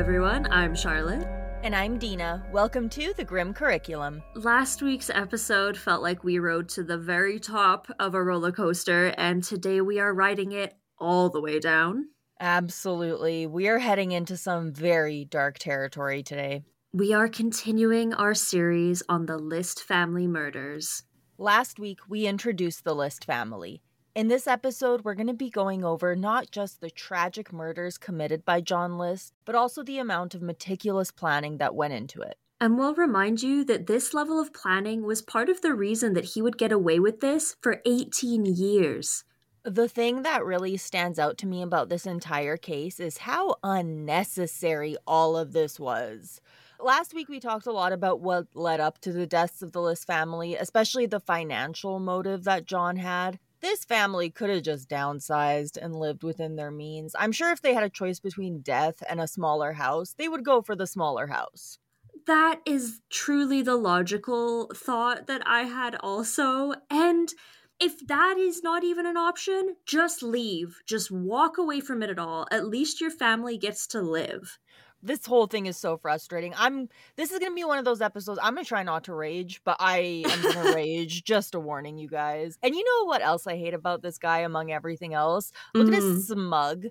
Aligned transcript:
everyone. 0.00 0.50
I'm 0.50 0.74
Charlotte. 0.74 1.28
And 1.62 1.76
I'm 1.76 1.98
Dina. 1.98 2.42
Welcome 2.50 2.88
to 2.88 3.12
the 3.18 3.22
Grim 3.22 3.52
Curriculum. 3.52 4.22
Last 4.34 4.80
week's 4.80 5.10
episode 5.10 5.76
felt 5.76 6.02
like 6.02 6.24
we 6.24 6.38
rode 6.38 6.70
to 6.70 6.82
the 6.82 6.96
very 6.96 7.38
top 7.38 7.86
of 7.98 8.14
a 8.14 8.22
roller 8.22 8.50
coaster, 8.50 9.08
and 9.18 9.44
today 9.44 9.82
we 9.82 10.00
are 10.00 10.14
riding 10.14 10.52
it 10.52 10.72
all 10.98 11.28
the 11.28 11.42
way 11.42 11.60
down. 11.60 12.08
Absolutely. 12.40 13.46
We 13.46 13.68
are 13.68 13.78
heading 13.78 14.12
into 14.12 14.38
some 14.38 14.72
very 14.72 15.26
dark 15.26 15.58
territory 15.58 16.22
today. 16.22 16.62
We 16.94 17.12
are 17.12 17.28
continuing 17.28 18.14
our 18.14 18.32
series 18.32 19.02
on 19.06 19.26
the 19.26 19.36
List 19.36 19.82
family 19.82 20.26
murders. 20.26 21.02
Last 21.36 21.78
week, 21.78 21.98
we 22.08 22.26
introduced 22.26 22.84
the 22.84 22.94
List 22.94 23.26
family. 23.26 23.82
In 24.12 24.26
this 24.26 24.48
episode, 24.48 25.04
we're 25.04 25.14
going 25.14 25.28
to 25.28 25.32
be 25.32 25.50
going 25.50 25.84
over 25.84 26.16
not 26.16 26.50
just 26.50 26.80
the 26.80 26.90
tragic 26.90 27.52
murders 27.52 27.96
committed 27.96 28.44
by 28.44 28.60
John 28.60 28.98
List, 28.98 29.34
but 29.44 29.54
also 29.54 29.84
the 29.84 29.98
amount 29.98 30.34
of 30.34 30.42
meticulous 30.42 31.12
planning 31.12 31.58
that 31.58 31.76
went 31.76 31.94
into 31.94 32.20
it. 32.20 32.36
And 32.60 32.76
we'll 32.76 32.96
remind 32.96 33.40
you 33.40 33.64
that 33.66 33.86
this 33.86 34.12
level 34.12 34.40
of 34.40 34.52
planning 34.52 35.04
was 35.04 35.22
part 35.22 35.48
of 35.48 35.60
the 35.60 35.74
reason 35.74 36.14
that 36.14 36.24
he 36.24 36.42
would 36.42 36.58
get 36.58 36.72
away 36.72 36.98
with 36.98 37.20
this 37.20 37.54
for 37.62 37.80
18 37.86 38.46
years. 38.46 39.22
The 39.62 39.88
thing 39.88 40.22
that 40.22 40.44
really 40.44 40.76
stands 40.76 41.20
out 41.20 41.38
to 41.38 41.46
me 41.46 41.62
about 41.62 41.88
this 41.88 42.04
entire 42.04 42.56
case 42.56 42.98
is 42.98 43.18
how 43.18 43.58
unnecessary 43.62 44.96
all 45.06 45.36
of 45.36 45.52
this 45.52 45.78
was. 45.78 46.40
Last 46.80 47.14
week, 47.14 47.28
we 47.28 47.38
talked 47.38 47.66
a 47.66 47.72
lot 47.72 47.92
about 47.92 48.20
what 48.20 48.48
led 48.54 48.80
up 48.80 49.00
to 49.02 49.12
the 49.12 49.26
deaths 49.26 49.62
of 49.62 49.70
the 49.70 49.80
List 49.80 50.04
family, 50.04 50.56
especially 50.56 51.06
the 51.06 51.20
financial 51.20 52.00
motive 52.00 52.42
that 52.42 52.66
John 52.66 52.96
had 52.96 53.38
this 53.60 53.84
family 53.84 54.30
could 54.30 54.50
have 54.50 54.62
just 54.62 54.88
downsized 54.88 55.76
and 55.80 55.94
lived 55.94 56.22
within 56.22 56.56
their 56.56 56.70
means. 56.70 57.14
I'm 57.18 57.32
sure 57.32 57.50
if 57.50 57.62
they 57.62 57.74
had 57.74 57.84
a 57.84 57.90
choice 57.90 58.20
between 58.20 58.60
death 58.62 59.02
and 59.08 59.20
a 59.20 59.28
smaller 59.28 59.72
house, 59.74 60.14
they 60.14 60.28
would 60.28 60.44
go 60.44 60.62
for 60.62 60.74
the 60.76 60.86
smaller 60.86 61.28
house. 61.28 61.78
That 62.26 62.60
is 62.66 63.00
truly 63.10 63.62
the 63.62 63.76
logical 63.76 64.70
thought 64.74 65.26
that 65.26 65.42
I 65.46 65.62
had 65.62 65.96
also. 65.96 66.74
And 66.88 67.32
if 67.80 68.06
that 68.06 68.36
is 68.38 68.62
not 68.62 68.84
even 68.84 69.06
an 69.06 69.16
option, 69.16 69.76
just 69.86 70.22
leave. 70.22 70.80
Just 70.86 71.10
walk 71.10 71.58
away 71.58 71.80
from 71.80 72.02
it 72.02 72.10
at 72.10 72.18
all. 72.18 72.46
At 72.50 72.66
least 72.66 73.00
your 73.00 73.10
family 73.10 73.56
gets 73.56 73.86
to 73.88 74.02
live 74.02 74.58
this 75.02 75.24
whole 75.26 75.46
thing 75.46 75.66
is 75.66 75.76
so 75.76 75.96
frustrating. 75.96 76.54
I'm 76.56 76.88
this 77.16 77.30
is 77.30 77.38
gonna 77.38 77.54
be 77.54 77.64
one 77.64 77.78
of 77.78 77.84
those 77.84 78.00
episodes. 78.00 78.38
I'm 78.42 78.54
gonna 78.54 78.64
try 78.64 78.82
not 78.82 79.04
to 79.04 79.14
rage, 79.14 79.60
but 79.64 79.76
I 79.80 80.24
am 80.26 80.42
gonna 80.42 80.72
rage. 80.74 81.24
Just 81.24 81.54
a 81.54 81.60
warning, 81.60 81.98
you 81.98 82.08
guys. 82.08 82.58
And 82.62 82.74
you 82.74 82.84
know 82.84 83.06
what 83.06 83.22
else 83.22 83.46
I 83.46 83.56
hate 83.56 83.74
about 83.74 84.02
this 84.02 84.18
guy 84.18 84.40
among 84.40 84.70
everything 84.70 85.14
else? 85.14 85.52
Look 85.74 85.88
mm. 85.88 85.96
at 85.96 86.02
his 86.02 86.30
mm. 86.30 86.34
smug, 86.34 86.86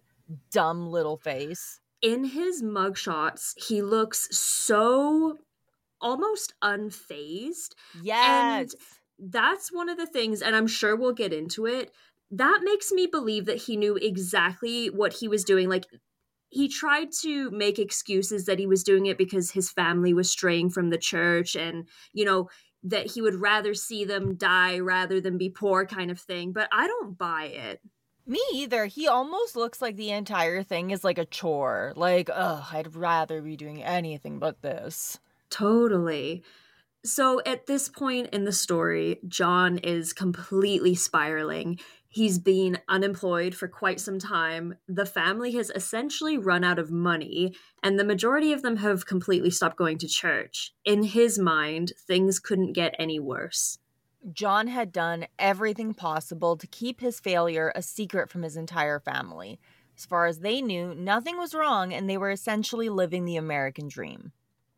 dumb 0.51 0.89
little 0.89 1.17
face. 1.17 1.79
In 2.01 2.23
his 2.23 2.63
mugshots, 2.63 3.53
he 3.67 3.81
looks 3.81 4.27
so 4.35 5.37
almost 6.01 6.53
unfazed. 6.63 7.75
Yes. 8.01 8.73
And 9.19 9.31
that's 9.31 9.71
one 9.71 9.89
of 9.89 9.97
the 9.97 10.07
things, 10.07 10.41
and 10.41 10.55
I'm 10.55 10.67
sure 10.67 10.95
we'll 10.95 11.13
get 11.13 11.33
into 11.33 11.65
it. 11.65 11.91
That 12.31 12.61
makes 12.63 12.91
me 12.91 13.07
believe 13.07 13.45
that 13.45 13.57
he 13.57 13.75
knew 13.75 13.95
exactly 13.95 14.87
what 14.89 15.13
he 15.13 15.27
was 15.27 15.43
doing. 15.43 15.67
Like 15.67 15.87
he 16.49 16.67
tried 16.67 17.11
to 17.21 17.49
make 17.51 17.79
excuses 17.79 18.45
that 18.45 18.59
he 18.59 18.67
was 18.67 18.83
doing 18.83 19.05
it 19.05 19.17
because 19.17 19.51
his 19.51 19.71
family 19.71 20.13
was 20.13 20.29
straying 20.29 20.69
from 20.69 20.89
the 20.89 20.97
church 20.97 21.55
and 21.55 21.87
you 22.13 22.25
know 22.25 22.49
that 22.83 23.11
he 23.11 23.21
would 23.21 23.35
rather 23.35 23.73
see 23.73 24.05
them 24.05 24.35
die 24.35 24.79
rather 24.79 25.19
than 25.19 25.37
be 25.37 25.49
poor 25.49 25.85
kind 25.85 26.09
of 26.11 26.19
thing 26.19 26.51
but 26.51 26.67
i 26.71 26.87
don't 26.87 27.17
buy 27.17 27.45
it. 27.45 27.81
Me 28.25 28.39
either. 28.53 28.85
He 28.85 29.07
almost 29.07 29.55
looks 29.55 29.81
like 29.81 29.95
the 29.95 30.11
entire 30.11 30.61
thing 30.61 30.91
is 30.91 31.03
like 31.03 31.17
a 31.17 31.25
chore. 31.25 31.93
Like 31.95 32.29
ugh 32.33 32.63
i'd 32.73 32.95
rather 32.95 33.41
be 33.41 33.55
doing 33.55 33.83
anything 33.83 34.39
but 34.39 34.61
this. 34.61 35.19
Totally. 35.49 36.43
So 37.03 37.41
at 37.45 37.65
this 37.65 37.89
point 37.89 38.27
in 38.33 38.43
the 38.43 38.51
story 38.51 39.19
john 39.27 39.77
is 39.79 40.13
completely 40.13 40.95
spiraling 40.95 41.79
He's 42.11 42.39
been 42.39 42.79
unemployed 42.87 43.53
for 43.53 43.67
quite 43.67 43.99
some 43.99 44.17
time. 44.17 44.75
The 44.87 45.05
family 45.05 45.51
has 45.51 45.71
essentially 45.75 46.39
run 46.39 46.63
out 46.63 46.79
of 46.79 46.89
money, 46.89 47.55
and 47.83 47.99
the 47.99 48.03
majority 48.03 48.51
of 48.51 48.63
them 48.63 48.77
have 48.77 49.05
completely 49.05 49.51
stopped 49.51 49.77
going 49.77 49.99
to 49.99 50.07
church. 50.07 50.73
In 50.83 51.03
his 51.03 51.37
mind, 51.37 51.93
things 52.07 52.39
couldn't 52.39 52.73
get 52.73 52.95
any 52.97 53.19
worse. 53.19 53.77
John 54.33 54.67
had 54.67 54.91
done 54.91 55.27
everything 55.37 55.93
possible 55.93 56.57
to 56.57 56.65
keep 56.65 56.99
his 56.99 57.19
failure 57.19 57.71
a 57.75 57.83
secret 57.83 58.31
from 58.31 58.41
his 58.41 58.57
entire 58.57 58.99
family. 58.99 59.59
As 59.95 60.05
far 60.05 60.25
as 60.25 60.39
they 60.39 60.61
knew, 60.61 60.95
nothing 60.95 61.37
was 61.37 61.53
wrong, 61.53 61.93
and 61.93 62.09
they 62.09 62.17
were 62.17 62.31
essentially 62.31 62.89
living 62.89 63.25
the 63.25 63.37
American 63.37 63.87
dream. 63.87 64.31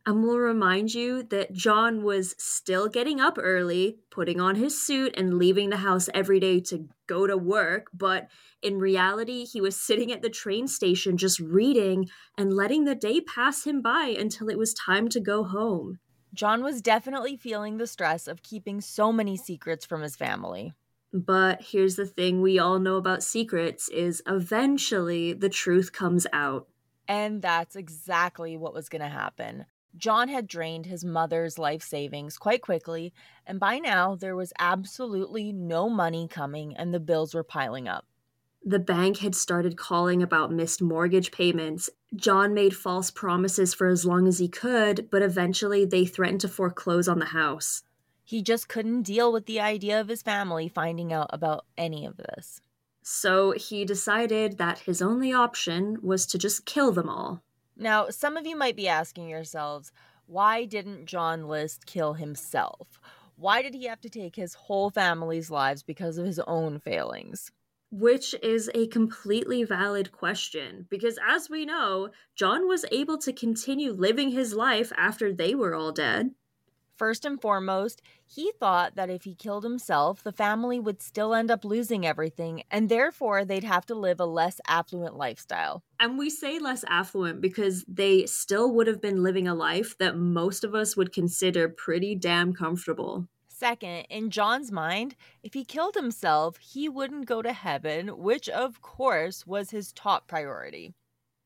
And 0.05 0.23
we'll 0.23 0.39
remind 0.39 0.93
you 0.93 1.23
that 1.23 1.53
John 1.53 2.03
was 2.03 2.33
still 2.39 2.87
getting 2.87 3.21
up 3.21 3.37
early, 3.39 3.99
putting 4.09 4.41
on 4.41 4.55
his 4.55 4.81
suit, 4.81 5.13
and 5.15 5.37
leaving 5.37 5.69
the 5.69 5.77
house 5.77 6.09
every 6.13 6.39
day 6.39 6.59
to 6.61 6.89
go 7.05 7.27
to 7.27 7.37
work. 7.37 7.87
But 7.93 8.27
in 8.63 8.79
reality, 8.79 9.45
he 9.45 9.61
was 9.61 9.75
sitting 9.75 10.11
at 10.11 10.23
the 10.23 10.29
train 10.29 10.67
station 10.67 11.17
just 11.17 11.39
reading 11.39 12.09
and 12.35 12.53
letting 12.53 12.85
the 12.85 12.95
day 12.95 13.21
pass 13.21 13.63
him 13.63 13.81
by 13.81 14.15
until 14.17 14.49
it 14.49 14.57
was 14.57 14.73
time 14.73 15.07
to 15.09 15.19
go 15.19 15.43
home. 15.43 15.99
John 16.33 16.63
was 16.63 16.81
definitely 16.81 17.37
feeling 17.37 17.77
the 17.77 17.85
stress 17.85 18.27
of 18.27 18.41
keeping 18.41 18.81
so 18.81 19.11
many 19.11 19.37
secrets 19.37 19.85
from 19.85 20.01
his 20.01 20.15
family. 20.15 20.73
But 21.13 21.61
here's 21.61 21.97
the 21.97 22.05
thing 22.05 22.41
we 22.41 22.57
all 22.57 22.79
know 22.79 22.95
about 22.95 23.21
secrets 23.21 23.89
is 23.89 24.23
eventually 24.25 25.33
the 25.33 25.49
truth 25.49 25.91
comes 25.91 26.25
out. 26.31 26.67
And 27.07 27.41
that's 27.41 27.75
exactly 27.75 28.55
what 28.55 28.73
was 28.73 28.87
going 28.87 29.01
to 29.01 29.09
happen. 29.09 29.65
John 29.97 30.29
had 30.29 30.47
drained 30.47 30.85
his 30.85 31.03
mother's 31.03 31.59
life 31.59 31.83
savings 31.83 32.37
quite 32.37 32.61
quickly, 32.61 33.13
and 33.45 33.59
by 33.59 33.79
now 33.79 34.15
there 34.15 34.35
was 34.35 34.53
absolutely 34.59 35.51
no 35.51 35.89
money 35.89 36.27
coming 36.27 36.75
and 36.75 36.93
the 36.93 36.99
bills 36.99 37.33
were 37.33 37.43
piling 37.43 37.87
up. 37.87 38.05
The 38.63 38.79
bank 38.79 39.17
had 39.17 39.33
started 39.33 39.75
calling 39.75 40.21
about 40.21 40.51
missed 40.51 40.81
mortgage 40.81 41.31
payments. 41.31 41.89
John 42.15 42.53
made 42.53 42.75
false 42.75 43.09
promises 43.09 43.73
for 43.73 43.87
as 43.87 44.05
long 44.05 44.27
as 44.27 44.37
he 44.37 44.47
could, 44.47 45.09
but 45.09 45.23
eventually 45.23 45.83
they 45.83 46.05
threatened 46.05 46.41
to 46.41 46.47
foreclose 46.47 47.07
on 47.07 47.19
the 47.19 47.25
house. 47.25 47.83
He 48.23 48.43
just 48.43 48.69
couldn't 48.69 49.01
deal 49.01 49.33
with 49.33 49.45
the 49.47 49.59
idea 49.59 49.99
of 49.99 50.07
his 50.07 50.21
family 50.21 50.67
finding 50.67 51.11
out 51.11 51.31
about 51.33 51.65
any 51.75 52.05
of 52.05 52.17
this. 52.17 52.61
So 53.01 53.51
he 53.51 53.83
decided 53.83 54.59
that 54.59 54.79
his 54.79 55.01
only 55.01 55.33
option 55.33 55.97
was 56.03 56.27
to 56.27 56.37
just 56.37 56.65
kill 56.65 56.91
them 56.91 57.09
all. 57.09 57.43
Now, 57.81 58.09
some 58.09 58.37
of 58.37 58.45
you 58.45 58.55
might 58.55 58.75
be 58.75 58.87
asking 58.87 59.27
yourselves, 59.27 59.91
why 60.27 60.65
didn't 60.65 61.07
John 61.07 61.47
List 61.47 61.87
kill 61.87 62.13
himself? 62.13 62.99
Why 63.37 63.63
did 63.63 63.73
he 63.73 63.85
have 63.85 63.99
to 64.01 64.09
take 64.09 64.35
his 64.35 64.53
whole 64.53 64.91
family's 64.91 65.49
lives 65.49 65.81
because 65.81 66.19
of 66.19 66.27
his 66.27 66.37
own 66.45 66.77
failings? 66.77 67.51
Which 67.89 68.35
is 68.43 68.69
a 68.75 68.85
completely 68.85 69.63
valid 69.63 70.11
question 70.11 70.85
because, 70.91 71.17
as 71.27 71.49
we 71.49 71.65
know, 71.65 72.09
John 72.35 72.67
was 72.67 72.85
able 72.91 73.17
to 73.17 73.33
continue 73.33 73.93
living 73.93 74.29
his 74.29 74.53
life 74.53 74.91
after 74.95 75.33
they 75.33 75.55
were 75.55 75.73
all 75.73 75.91
dead. 75.91 76.35
First 77.01 77.25
and 77.25 77.41
foremost, 77.41 78.03
he 78.27 78.51
thought 78.59 78.93
that 78.93 79.09
if 79.09 79.23
he 79.23 79.33
killed 79.33 79.63
himself, 79.63 80.21
the 80.21 80.31
family 80.31 80.79
would 80.79 81.01
still 81.01 81.33
end 81.33 81.49
up 81.49 81.65
losing 81.65 82.05
everything, 82.05 82.61
and 82.69 82.89
therefore 82.89 83.43
they'd 83.43 83.63
have 83.63 83.87
to 83.87 83.95
live 83.95 84.19
a 84.19 84.25
less 84.27 84.61
affluent 84.67 85.17
lifestyle. 85.17 85.81
And 85.99 86.19
we 86.19 86.29
say 86.29 86.59
less 86.59 86.85
affluent 86.87 87.41
because 87.41 87.83
they 87.87 88.27
still 88.27 88.71
would 88.75 88.85
have 88.85 89.01
been 89.01 89.23
living 89.23 89.47
a 89.47 89.55
life 89.55 89.97
that 89.97 90.15
most 90.15 90.63
of 90.63 90.75
us 90.75 90.95
would 90.95 91.11
consider 91.11 91.67
pretty 91.67 92.13
damn 92.13 92.53
comfortable. 92.53 93.27
Second, 93.47 94.05
in 94.11 94.29
John's 94.29 94.71
mind, 94.71 95.15
if 95.41 95.55
he 95.55 95.65
killed 95.65 95.95
himself, 95.95 96.57
he 96.57 96.87
wouldn't 96.87 97.25
go 97.25 97.41
to 97.41 97.51
heaven, 97.51 98.09
which 98.09 98.47
of 98.47 98.83
course 98.83 99.47
was 99.47 99.71
his 99.71 99.91
top 99.91 100.27
priority. 100.27 100.93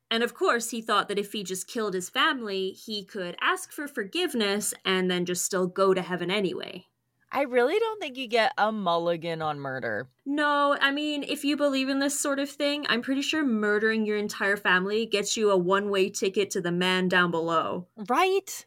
And 0.10 0.24
of 0.24 0.34
course, 0.34 0.69
he 0.69 0.81
thought 0.81 1.07
that 1.07 1.19
if 1.19 1.31
he 1.34 1.44
just 1.44 1.68
killed 1.68 1.94
his 1.94 2.10
family, 2.10 2.72
he 2.72 3.04
could 3.04 3.36
ask 3.42 3.72
for 3.72 3.88
forgiveness 3.88 4.74
and 4.84 5.10
then 5.10 5.25
just 5.25 5.44
still 5.44 5.68
go 5.68 5.94
to 5.94 6.02
heaven 6.02 6.30
anyway. 6.30 6.86
I 7.31 7.42
really 7.42 7.78
don't 7.80 8.00
think 8.00 8.16
you 8.16 8.28
get 8.28 8.54
a 8.57 8.72
mulligan 8.72 9.42
on 9.42 9.60
murder. 9.60 10.07
No, 10.25 10.78
I 10.80 10.92
mean, 10.92 11.24
if 11.24 11.44
you 11.44 11.57
believe 11.57 11.90
in 11.90 12.00
this 12.00 12.18
sort 12.18 12.40
of 12.40 12.50
thing, 12.50 12.86
I'm 12.88 13.02
pretty 13.02 13.22
sure 13.22 13.44
murdering 13.44 14.06
your 14.06 14.18
entire 14.18 14.56
family 14.56 15.06
gets 15.06 15.36
you 15.36 15.52
a 15.52 15.57
one 15.57 15.90
way 15.90 16.10
ticket 16.10 16.50
to 16.52 16.62
the 16.62 16.72
man 16.72 17.10
down 17.10 17.31
below. 17.31 17.88
Right? 18.07 18.66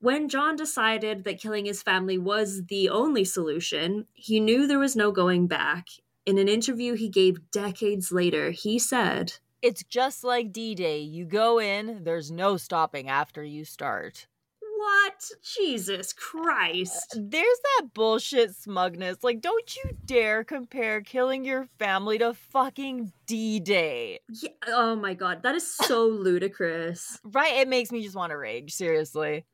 When 0.00 0.28
John 0.28 0.56
decided 0.56 1.24
that 1.24 1.40
killing 1.40 1.66
his 1.66 1.82
family 1.82 2.18
was 2.18 2.66
the 2.66 2.88
only 2.88 3.24
solution, 3.24 4.06
he 4.12 4.40
knew 4.40 4.66
there 4.66 4.78
was 4.78 4.96
no 4.96 5.12
going 5.12 5.46
back. 5.46 5.86
In 6.24 6.38
an 6.38 6.48
interview 6.48 6.94
he 6.94 7.08
gave 7.08 7.50
decades 7.50 8.10
later, 8.12 8.50
he 8.50 8.78
said, 8.78 9.34
it's 9.62 9.82
just 9.84 10.24
like 10.24 10.52
D 10.52 10.74
Day. 10.74 11.00
You 11.00 11.24
go 11.24 11.60
in, 11.60 12.04
there's 12.04 12.30
no 12.30 12.56
stopping 12.56 13.08
after 13.08 13.42
you 13.42 13.64
start. 13.64 14.26
What? 14.60 15.30
Jesus 15.56 16.12
Christ. 16.12 17.16
Uh, 17.16 17.20
there's 17.24 17.60
that 17.64 17.88
bullshit 17.94 18.54
smugness. 18.54 19.24
Like, 19.24 19.40
don't 19.40 19.76
you 19.76 19.90
dare 20.04 20.44
compare 20.44 21.00
killing 21.00 21.44
your 21.44 21.66
family 21.78 22.18
to 22.18 22.34
fucking 22.34 23.12
D 23.26 23.58
Day. 23.58 24.20
Yeah, 24.28 24.50
oh 24.68 24.94
my 24.94 25.14
god, 25.14 25.42
that 25.42 25.54
is 25.54 25.68
so 25.68 26.06
ludicrous. 26.06 27.18
Right? 27.24 27.58
It 27.58 27.68
makes 27.68 27.92
me 27.92 28.02
just 28.02 28.16
want 28.16 28.30
to 28.30 28.38
rage, 28.38 28.72
seriously. 28.72 29.44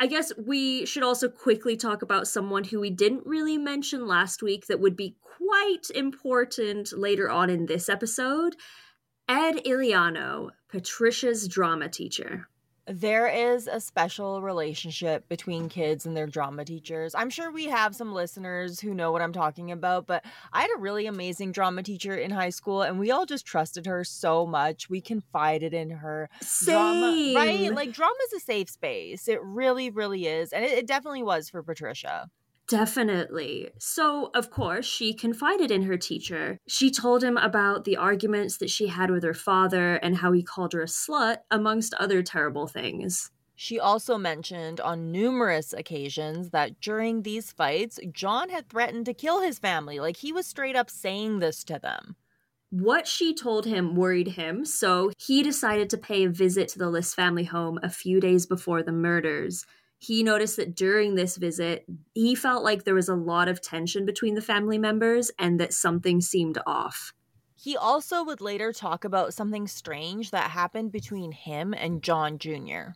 I 0.00 0.06
guess 0.06 0.32
we 0.36 0.84
should 0.86 1.04
also 1.04 1.28
quickly 1.28 1.76
talk 1.76 2.02
about 2.02 2.26
someone 2.26 2.64
who 2.64 2.80
we 2.80 2.90
didn't 2.90 3.24
really 3.24 3.56
mention 3.56 4.06
last 4.06 4.42
week 4.42 4.66
that 4.66 4.80
would 4.80 4.96
be 4.96 5.16
quite 5.20 5.88
important 5.94 6.92
later 6.92 7.30
on 7.30 7.48
in 7.48 7.66
this 7.66 7.88
episode 7.88 8.56
Ed 9.28 9.64
Illiano, 9.64 10.50
Patricia's 10.68 11.48
drama 11.48 11.88
teacher. 11.88 12.46
There 12.86 13.26
is 13.26 13.66
a 13.66 13.80
special 13.80 14.42
relationship 14.42 15.26
between 15.30 15.70
kids 15.70 16.04
and 16.04 16.14
their 16.14 16.26
drama 16.26 16.66
teachers. 16.66 17.14
I'm 17.14 17.30
sure 17.30 17.50
we 17.50 17.64
have 17.64 17.96
some 17.96 18.12
listeners 18.12 18.78
who 18.78 18.92
know 18.92 19.10
what 19.10 19.22
I'm 19.22 19.32
talking 19.32 19.72
about, 19.72 20.06
but 20.06 20.22
I 20.52 20.60
had 20.60 20.70
a 20.76 20.80
really 20.80 21.06
amazing 21.06 21.52
drama 21.52 21.82
teacher 21.82 22.14
in 22.14 22.30
high 22.30 22.50
school 22.50 22.82
and 22.82 22.98
we 22.98 23.10
all 23.10 23.24
just 23.24 23.46
trusted 23.46 23.86
her 23.86 24.04
so 24.04 24.44
much. 24.44 24.90
We 24.90 25.00
confided 25.00 25.72
in 25.72 25.88
her. 25.88 26.28
Same. 26.42 26.74
Drama, 26.74 27.32
right? 27.34 27.74
Like 27.74 27.92
drama's 27.92 28.34
a 28.36 28.40
safe 28.40 28.68
space. 28.68 29.26
It 29.26 29.42
really, 29.42 29.88
really 29.88 30.26
is. 30.26 30.52
And 30.52 30.62
it, 30.62 30.72
it 30.72 30.86
definitely 30.86 31.22
was 31.22 31.48
for 31.48 31.62
Patricia. 31.62 32.28
Definitely. 32.68 33.70
So, 33.78 34.30
of 34.34 34.50
course, 34.50 34.86
she 34.86 35.12
confided 35.12 35.70
in 35.70 35.82
her 35.82 35.98
teacher. 35.98 36.58
She 36.66 36.90
told 36.90 37.22
him 37.22 37.36
about 37.36 37.84
the 37.84 37.96
arguments 37.96 38.56
that 38.58 38.70
she 38.70 38.86
had 38.86 39.10
with 39.10 39.22
her 39.22 39.34
father 39.34 39.96
and 39.96 40.16
how 40.16 40.32
he 40.32 40.42
called 40.42 40.72
her 40.72 40.82
a 40.82 40.86
slut, 40.86 41.38
amongst 41.50 41.92
other 41.94 42.22
terrible 42.22 42.66
things. 42.66 43.30
She 43.54 43.78
also 43.78 44.18
mentioned 44.18 44.80
on 44.80 45.12
numerous 45.12 45.72
occasions 45.72 46.50
that 46.50 46.80
during 46.80 47.22
these 47.22 47.52
fights, 47.52 48.00
John 48.10 48.48
had 48.48 48.68
threatened 48.68 49.06
to 49.06 49.14
kill 49.14 49.42
his 49.42 49.58
family. 49.58 50.00
Like 50.00 50.16
he 50.16 50.32
was 50.32 50.46
straight 50.46 50.74
up 50.74 50.90
saying 50.90 51.38
this 51.38 51.62
to 51.64 51.78
them. 51.78 52.16
What 52.70 53.06
she 53.06 53.34
told 53.34 53.66
him 53.66 53.94
worried 53.94 54.28
him, 54.28 54.64
so 54.64 55.12
he 55.16 55.44
decided 55.44 55.88
to 55.90 55.98
pay 55.98 56.24
a 56.24 56.28
visit 56.28 56.66
to 56.70 56.78
the 56.78 56.90
List 56.90 57.14
family 57.14 57.44
home 57.44 57.78
a 57.84 57.90
few 57.90 58.20
days 58.20 58.46
before 58.46 58.82
the 58.82 58.90
murders 58.90 59.64
he 60.06 60.22
noticed 60.22 60.56
that 60.56 60.74
during 60.74 61.14
this 61.14 61.38
visit, 61.38 61.86
he 62.12 62.34
felt 62.34 62.62
like 62.62 62.84
there 62.84 62.94
was 62.94 63.08
a 63.08 63.14
lot 63.14 63.48
of 63.48 63.62
tension 63.62 64.04
between 64.04 64.34
the 64.34 64.42
family 64.42 64.76
members 64.76 65.30
and 65.38 65.58
that 65.58 65.72
something 65.72 66.20
seemed 66.20 66.58
off. 66.66 67.14
He 67.54 67.74
also 67.74 68.22
would 68.22 68.42
later 68.42 68.70
talk 68.70 69.04
about 69.04 69.32
something 69.32 69.66
strange 69.66 70.30
that 70.30 70.50
happened 70.50 70.92
between 70.92 71.32
him 71.32 71.72
and 71.72 72.02
John 72.02 72.36
Jr. 72.38 72.92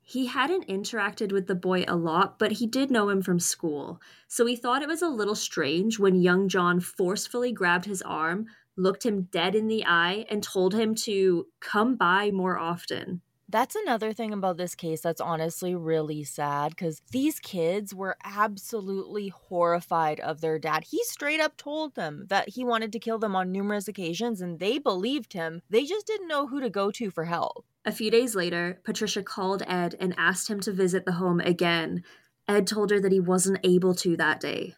He 0.00 0.26
hadn't 0.26 0.68
interacted 0.68 1.32
with 1.32 1.48
the 1.48 1.56
boy 1.56 1.84
a 1.88 1.96
lot, 1.96 2.38
but 2.38 2.52
he 2.52 2.68
did 2.68 2.88
know 2.88 3.08
him 3.08 3.20
from 3.20 3.40
school. 3.40 4.00
So 4.28 4.46
he 4.46 4.54
thought 4.54 4.82
it 4.82 4.88
was 4.88 5.02
a 5.02 5.08
little 5.08 5.34
strange 5.34 5.98
when 5.98 6.22
young 6.22 6.48
John 6.48 6.78
forcefully 6.78 7.50
grabbed 7.50 7.86
his 7.86 8.02
arm, 8.02 8.46
looked 8.76 9.04
him 9.04 9.22
dead 9.32 9.56
in 9.56 9.66
the 9.66 9.84
eye, 9.84 10.24
and 10.30 10.40
told 10.40 10.72
him 10.72 10.94
to 11.06 11.48
come 11.60 11.96
by 11.96 12.30
more 12.30 12.56
often. 12.56 13.22
That's 13.48 13.74
another 13.74 14.12
thing 14.12 14.32
about 14.32 14.56
this 14.56 14.74
case 14.74 15.02
that's 15.02 15.20
honestly 15.20 15.74
really 15.74 16.24
sad 16.24 16.70
because 16.70 17.02
these 17.10 17.38
kids 17.38 17.94
were 17.94 18.16
absolutely 18.24 19.28
horrified 19.28 20.18
of 20.20 20.40
their 20.40 20.58
dad. 20.58 20.84
He 20.84 21.04
straight 21.04 21.40
up 21.40 21.56
told 21.56 21.94
them 21.94 22.26
that 22.30 22.48
he 22.48 22.64
wanted 22.64 22.90
to 22.92 22.98
kill 22.98 23.18
them 23.18 23.36
on 23.36 23.52
numerous 23.52 23.86
occasions 23.86 24.40
and 24.40 24.58
they 24.58 24.78
believed 24.78 25.34
him. 25.34 25.60
They 25.68 25.84
just 25.84 26.06
didn't 26.06 26.28
know 26.28 26.46
who 26.46 26.60
to 26.60 26.70
go 26.70 26.90
to 26.92 27.10
for 27.10 27.26
help. 27.26 27.66
A 27.84 27.92
few 27.92 28.10
days 28.10 28.34
later, 28.34 28.80
Patricia 28.82 29.22
called 29.22 29.62
Ed 29.66 29.94
and 30.00 30.14
asked 30.16 30.48
him 30.48 30.60
to 30.60 30.72
visit 30.72 31.04
the 31.04 31.12
home 31.12 31.40
again. 31.40 32.02
Ed 32.48 32.66
told 32.66 32.90
her 32.90 33.00
that 33.00 33.12
he 33.12 33.20
wasn't 33.20 33.60
able 33.62 33.94
to 33.96 34.16
that 34.16 34.40
day. 34.40 34.74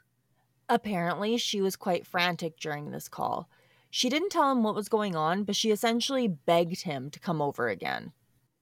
Apparently, 0.69 1.37
she 1.37 1.61
was 1.61 1.77
quite 1.77 2.07
frantic 2.07 2.59
during 2.59 2.91
this 2.91 3.09
call. 3.09 3.49
She 3.91 4.09
didn't 4.09 4.31
tell 4.31 4.51
him 4.51 4.65
what 4.65 4.75
was 4.75 4.89
going 4.89 5.15
on, 5.15 5.45
but 5.45 5.55
she 5.55 5.71
essentially 5.71 6.27
begged 6.27 6.83
him 6.83 7.11
to 7.11 7.21
come 7.21 7.41
over 7.41 7.69
again. 7.69 8.13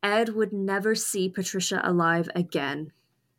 Ed 0.04 0.28
would 0.34 0.52
never 0.52 0.94
see 0.94 1.30
Patricia 1.30 1.80
alive 1.82 2.28
again. 2.34 2.92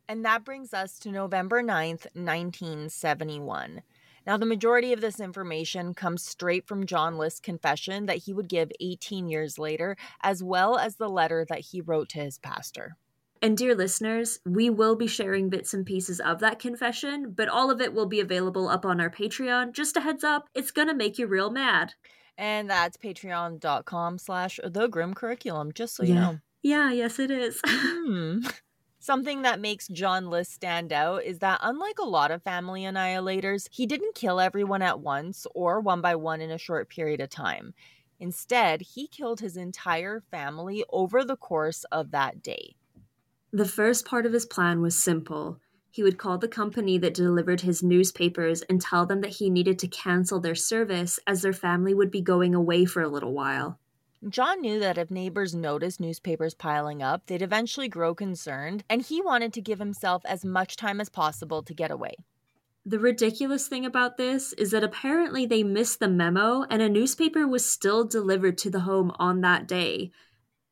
And 0.08 0.24
that 0.24 0.44
brings 0.44 0.74
us 0.74 0.98
to 0.98 1.12
November 1.12 1.62
9th, 1.62 2.06
1971. 2.14 3.82
Now, 4.26 4.36
the 4.36 4.46
majority 4.46 4.92
of 4.92 5.00
this 5.00 5.20
information 5.20 5.94
comes 5.94 6.24
straight 6.24 6.66
from 6.66 6.84
John 6.84 7.18
List's 7.18 7.38
confession 7.38 8.06
that 8.06 8.18
he 8.18 8.32
would 8.32 8.48
give 8.48 8.72
18 8.80 9.28
years 9.28 9.60
later, 9.60 9.96
as 10.22 10.42
well 10.42 10.76
as 10.76 10.96
the 10.96 11.08
letter 11.08 11.46
that 11.48 11.60
he 11.60 11.80
wrote 11.80 12.08
to 12.10 12.18
his 12.18 12.38
pastor. 12.38 12.96
And, 13.40 13.56
dear 13.56 13.76
listeners, 13.76 14.40
we 14.44 14.68
will 14.68 14.96
be 14.96 15.06
sharing 15.06 15.48
bits 15.48 15.72
and 15.72 15.86
pieces 15.86 16.18
of 16.18 16.40
that 16.40 16.58
confession, 16.58 17.30
but 17.30 17.48
all 17.48 17.70
of 17.70 17.80
it 17.80 17.94
will 17.94 18.06
be 18.06 18.18
available 18.18 18.68
up 18.68 18.84
on 18.84 19.00
our 19.00 19.10
Patreon. 19.10 19.72
Just 19.72 19.96
a 19.96 20.00
heads 20.00 20.24
up, 20.24 20.48
it's 20.52 20.72
gonna 20.72 20.94
make 20.94 21.16
you 21.16 21.28
real 21.28 21.50
mad. 21.50 21.94
And 22.36 22.68
that's 22.68 22.96
patreon.com 22.96 24.18
slash 24.18 24.58
the 24.64 24.88
grim 24.88 25.14
curriculum, 25.14 25.72
just 25.72 25.94
so 25.94 26.02
yeah. 26.02 26.08
you 26.08 26.14
know. 26.14 26.38
Yeah, 26.62 26.90
yes, 26.90 27.18
it 27.18 27.30
is. 27.30 27.60
hmm. 27.66 28.40
Something 28.98 29.42
that 29.42 29.60
makes 29.60 29.86
John 29.86 30.30
List 30.30 30.52
stand 30.52 30.92
out 30.92 31.22
is 31.22 31.38
that, 31.38 31.60
unlike 31.62 31.98
a 32.00 32.04
lot 32.04 32.32
of 32.32 32.42
family 32.42 32.82
annihilators, 32.82 33.68
he 33.70 33.86
didn't 33.86 34.16
kill 34.16 34.40
everyone 34.40 34.82
at 34.82 34.98
once 34.98 35.46
or 35.54 35.80
one 35.80 36.00
by 36.00 36.16
one 36.16 36.40
in 36.40 36.50
a 36.50 36.58
short 36.58 36.88
period 36.88 37.20
of 37.20 37.30
time. 37.30 37.72
Instead, 38.18 38.80
he 38.80 39.06
killed 39.06 39.38
his 39.38 39.56
entire 39.56 40.20
family 40.30 40.82
over 40.90 41.22
the 41.22 41.36
course 41.36 41.84
of 41.92 42.10
that 42.10 42.42
day. 42.42 42.74
The 43.52 43.64
first 43.64 44.04
part 44.04 44.26
of 44.26 44.32
his 44.32 44.44
plan 44.44 44.80
was 44.80 44.96
simple. 44.96 45.60
He 45.90 46.02
would 46.02 46.18
call 46.18 46.36
the 46.36 46.48
company 46.48 46.98
that 46.98 47.14
delivered 47.14 47.60
his 47.60 47.82
newspapers 47.82 48.62
and 48.62 48.80
tell 48.80 49.06
them 49.06 49.20
that 49.20 49.36
he 49.36 49.50
needed 49.50 49.78
to 49.78 49.88
cancel 49.88 50.40
their 50.40 50.54
service 50.54 51.20
as 51.26 51.42
their 51.42 51.52
family 51.52 51.94
would 51.94 52.10
be 52.10 52.20
going 52.20 52.54
away 52.54 52.84
for 52.84 53.02
a 53.02 53.08
little 53.08 53.32
while. 53.32 53.78
John 54.28 54.60
knew 54.60 54.80
that 54.80 54.98
if 54.98 55.08
neighbors 55.08 55.54
noticed 55.54 56.00
newspapers 56.00 56.52
piling 56.52 57.00
up, 57.00 57.26
they'd 57.26 57.42
eventually 57.42 57.86
grow 57.86 58.12
concerned, 58.12 58.82
and 58.90 59.00
he 59.00 59.22
wanted 59.22 59.52
to 59.52 59.60
give 59.60 59.78
himself 59.78 60.22
as 60.24 60.44
much 60.44 60.74
time 60.74 61.00
as 61.00 61.08
possible 61.08 61.62
to 61.62 61.72
get 61.72 61.92
away. 61.92 62.16
The 62.84 62.98
ridiculous 62.98 63.68
thing 63.68 63.86
about 63.86 64.16
this 64.16 64.52
is 64.54 64.72
that 64.72 64.82
apparently 64.82 65.46
they 65.46 65.62
missed 65.62 66.00
the 66.00 66.08
memo 66.08 66.64
and 66.70 66.82
a 66.82 66.88
newspaper 66.88 67.46
was 67.46 67.70
still 67.70 68.04
delivered 68.04 68.58
to 68.58 68.70
the 68.70 68.80
home 68.80 69.12
on 69.18 69.42
that 69.42 69.68
day. 69.68 70.10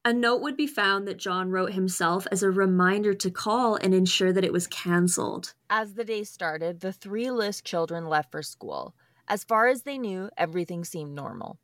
A 0.04 0.12
note 0.12 0.42
would 0.42 0.56
be 0.56 0.66
found 0.66 1.06
that 1.06 1.18
John 1.18 1.50
wrote 1.50 1.72
himself 1.72 2.26
as 2.32 2.42
a 2.42 2.50
reminder 2.50 3.14
to 3.14 3.30
call 3.30 3.76
and 3.76 3.94
ensure 3.94 4.32
that 4.32 4.44
it 4.44 4.52
was 4.52 4.66
cancelled. 4.66 5.54
As 5.70 5.94
the 5.94 6.04
day 6.04 6.24
started, 6.24 6.80
the 6.80 6.92
three 6.92 7.30
List 7.30 7.64
children 7.64 8.08
left 8.08 8.32
for 8.32 8.42
school. 8.42 8.96
As 9.28 9.44
far 9.44 9.68
as 9.68 9.82
they 9.82 9.96
knew, 9.96 10.28
everything 10.36 10.84
seemed 10.84 11.14
normal. 11.14 11.58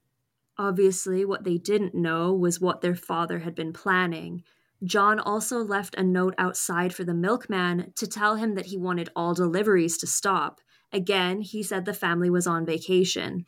Obviously, 0.61 1.25
what 1.25 1.45
they 1.45 1.57
didn't 1.57 1.95
know 1.95 2.35
was 2.35 2.61
what 2.61 2.83
their 2.83 2.95
father 2.95 3.39
had 3.39 3.55
been 3.55 3.73
planning. 3.73 4.45
John 4.85 5.19
also 5.19 5.65
left 5.65 5.95
a 5.95 6.03
note 6.03 6.35
outside 6.37 6.95
for 6.95 7.03
the 7.03 7.15
milkman 7.15 7.95
to 7.97 8.07
tell 8.07 8.37
him 8.37 8.57
that 8.57 8.67
he 8.67 8.77
wanted 8.77 9.09
all 9.17 9.33
deliveries 9.33 9.97
to 9.97 10.07
stop. 10.07 10.61
Again, 10.93 11.41
he 11.41 11.63
said 11.63 11.87
the 11.87 11.95
family 11.95 12.29
was 12.29 12.47
on 12.47 12.67
vacation. 12.67 13.47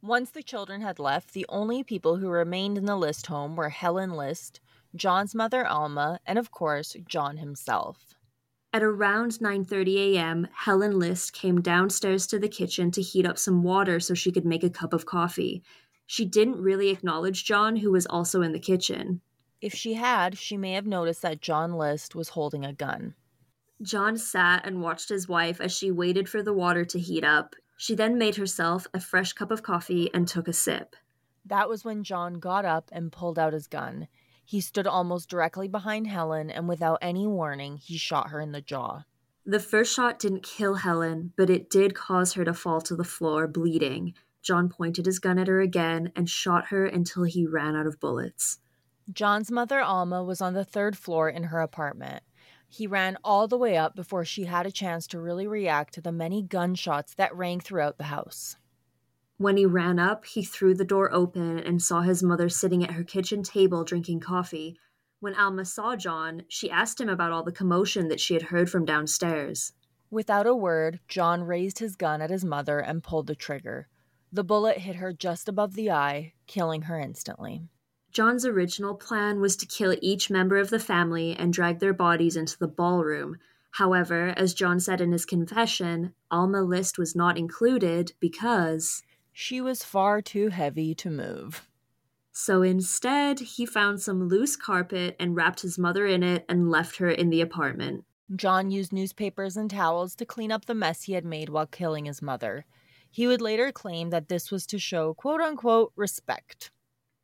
Once 0.00 0.30
the 0.30 0.42
children 0.42 0.80
had 0.80 0.98
left, 0.98 1.34
the 1.34 1.44
only 1.50 1.84
people 1.84 2.16
who 2.16 2.30
remained 2.30 2.78
in 2.78 2.86
the 2.86 2.96
List 2.96 3.26
home 3.26 3.56
were 3.56 3.68
Helen 3.68 4.12
List, 4.12 4.62
John's 4.96 5.34
mother 5.34 5.66
Alma, 5.66 6.18
and 6.24 6.38
of 6.38 6.50
course, 6.50 6.96
John 7.06 7.36
himself. 7.36 8.14
At 8.72 8.82
around 8.82 9.38
9:30 9.38 10.14
a.m., 10.14 10.48
Helen 10.52 10.98
List 10.98 11.34
came 11.34 11.60
downstairs 11.60 12.26
to 12.28 12.38
the 12.38 12.48
kitchen 12.48 12.90
to 12.90 13.02
heat 13.02 13.24
up 13.24 13.38
some 13.38 13.62
water 13.62 14.00
so 14.00 14.14
she 14.14 14.32
could 14.32 14.44
make 14.44 14.64
a 14.64 14.70
cup 14.70 14.92
of 14.92 15.06
coffee. 15.06 15.62
She 16.06 16.24
didn't 16.24 16.60
really 16.60 16.90
acknowledge 16.90 17.44
John, 17.44 17.76
who 17.76 17.90
was 17.90 18.06
also 18.06 18.42
in 18.42 18.52
the 18.52 18.58
kitchen. 18.58 19.20
If 19.60 19.74
she 19.74 19.94
had, 19.94 20.36
she 20.36 20.56
may 20.56 20.72
have 20.72 20.86
noticed 20.86 21.22
that 21.22 21.40
John 21.40 21.72
List 21.72 22.14
was 22.14 22.30
holding 22.30 22.64
a 22.64 22.72
gun. 22.72 23.14
John 23.82 24.16
sat 24.16 24.66
and 24.66 24.82
watched 24.82 25.08
his 25.08 25.28
wife 25.28 25.60
as 25.60 25.76
she 25.76 25.90
waited 25.90 26.28
for 26.28 26.42
the 26.42 26.52
water 26.52 26.84
to 26.84 26.98
heat 26.98 27.24
up. 27.24 27.54
She 27.76 27.94
then 27.94 28.18
made 28.18 28.36
herself 28.36 28.86
a 28.94 29.00
fresh 29.00 29.32
cup 29.32 29.50
of 29.50 29.62
coffee 29.62 30.10
and 30.14 30.28
took 30.28 30.48
a 30.48 30.52
sip. 30.52 30.96
That 31.44 31.68
was 31.68 31.84
when 31.84 32.04
John 32.04 32.34
got 32.34 32.64
up 32.64 32.88
and 32.92 33.12
pulled 33.12 33.38
out 33.38 33.52
his 33.52 33.66
gun. 33.66 34.08
He 34.44 34.60
stood 34.60 34.86
almost 34.86 35.28
directly 35.28 35.68
behind 35.68 36.06
Helen, 36.06 36.50
and 36.50 36.68
without 36.68 36.98
any 37.00 37.26
warning, 37.26 37.78
he 37.78 37.96
shot 37.96 38.28
her 38.28 38.40
in 38.40 38.52
the 38.52 38.60
jaw. 38.60 39.04
The 39.46 39.60
first 39.60 39.94
shot 39.94 40.18
didn't 40.18 40.42
kill 40.42 40.74
Helen, 40.76 41.32
but 41.36 41.50
it 41.50 41.68
did 41.68 41.94
cause 41.94 42.34
her 42.34 42.44
to 42.44 42.54
fall 42.54 42.80
to 42.82 42.94
the 42.94 43.04
floor, 43.04 43.46
bleeding. 43.46 44.14
John 44.44 44.68
pointed 44.68 45.06
his 45.06 45.18
gun 45.18 45.38
at 45.38 45.48
her 45.48 45.60
again 45.60 46.12
and 46.14 46.28
shot 46.28 46.66
her 46.66 46.84
until 46.84 47.24
he 47.24 47.46
ran 47.46 47.74
out 47.74 47.86
of 47.86 47.98
bullets. 47.98 48.58
John's 49.12 49.50
mother, 49.50 49.80
Alma, 49.80 50.22
was 50.22 50.40
on 50.40 50.54
the 50.54 50.64
third 50.64 50.96
floor 50.96 51.28
in 51.28 51.44
her 51.44 51.60
apartment. 51.60 52.22
He 52.68 52.86
ran 52.86 53.16
all 53.24 53.48
the 53.48 53.58
way 53.58 53.76
up 53.76 53.96
before 53.96 54.24
she 54.24 54.44
had 54.44 54.66
a 54.66 54.70
chance 54.70 55.06
to 55.08 55.20
really 55.20 55.46
react 55.46 55.94
to 55.94 56.00
the 56.00 56.12
many 56.12 56.42
gunshots 56.42 57.14
that 57.14 57.34
rang 57.34 57.60
throughout 57.60 57.98
the 57.98 58.04
house. 58.04 58.56
When 59.36 59.56
he 59.56 59.66
ran 59.66 59.98
up, 59.98 60.26
he 60.26 60.44
threw 60.44 60.74
the 60.74 60.84
door 60.84 61.12
open 61.12 61.58
and 61.58 61.82
saw 61.82 62.02
his 62.02 62.22
mother 62.22 62.48
sitting 62.48 62.84
at 62.84 62.92
her 62.92 63.04
kitchen 63.04 63.42
table 63.42 63.82
drinking 63.82 64.20
coffee. 64.20 64.76
When 65.20 65.34
Alma 65.34 65.64
saw 65.64 65.96
John, 65.96 66.42
she 66.48 66.70
asked 66.70 67.00
him 67.00 67.08
about 67.08 67.32
all 67.32 67.42
the 67.42 67.52
commotion 67.52 68.08
that 68.08 68.20
she 68.20 68.34
had 68.34 68.44
heard 68.44 68.70
from 68.70 68.84
downstairs. 68.84 69.72
Without 70.10 70.46
a 70.46 70.54
word, 70.54 71.00
John 71.08 71.42
raised 71.44 71.78
his 71.78 71.96
gun 71.96 72.20
at 72.20 72.30
his 72.30 72.44
mother 72.44 72.78
and 72.78 73.02
pulled 73.02 73.26
the 73.26 73.34
trigger. 73.34 73.88
The 74.34 74.42
bullet 74.42 74.78
hit 74.78 74.96
her 74.96 75.12
just 75.12 75.48
above 75.48 75.74
the 75.74 75.92
eye, 75.92 76.32
killing 76.48 76.82
her 76.82 76.98
instantly. 76.98 77.68
John's 78.10 78.44
original 78.44 78.96
plan 78.96 79.40
was 79.40 79.54
to 79.58 79.66
kill 79.66 79.96
each 80.02 80.28
member 80.28 80.56
of 80.56 80.70
the 80.70 80.80
family 80.80 81.36
and 81.36 81.52
drag 81.52 81.78
their 81.78 81.92
bodies 81.92 82.36
into 82.36 82.58
the 82.58 82.66
ballroom. 82.66 83.36
However, 83.70 84.34
as 84.36 84.52
John 84.52 84.80
said 84.80 85.00
in 85.00 85.12
his 85.12 85.24
confession, 85.24 86.14
Alma 86.32 86.62
List 86.62 86.98
was 86.98 87.14
not 87.14 87.38
included 87.38 88.12
because 88.18 89.04
she 89.32 89.60
was 89.60 89.84
far 89.84 90.20
too 90.20 90.48
heavy 90.48 90.96
to 90.96 91.10
move. 91.10 91.68
So 92.32 92.62
instead, 92.62 93.38
he 93.38 93.64
found 93.64 94.02
some 94.02 94.28
loose 94.28 94.56
carpet 94.56 95.14
and 95.20 95.36
wrapped 95.36 95.60
his 95.60 95.78
mother 95.78 96.08
in 96.08 96.24
it 96.24 96.44
and 96.48 96.72
left 96.72 96.96
her 96.96 97.08
in 97.08 97.30
the 97.30 97.40
apartment. 97.40 98.04
John 98.34 98.72
used 98.72 98.92
newspapers 98.92 99.56
and 99.56 99.70
towels 99.70 100.16
to 100.16 100.26
clean 100.26 100.50
up 100.50 100.64
the 100.64 100.74
mess 100.74 101.04
he 101.04 101.12
had 101.12 101.24
made 101.24 101.50
while 101.50 101.66
killing 101.66 102.06
his 102.06 102.20
mother. 102.20 102.66
He 103.14 103.28
would 103.28 103.40
later 103.40 103.70
claim 103.70 104.10
that 104.10 104.28
this 104.28 104.50
was 104.50 104.66
to 104.66 104.76
show 104.76 105.14
quote 105.14 105.40
unquote 105.40 105.92
respect. 105.94 106.72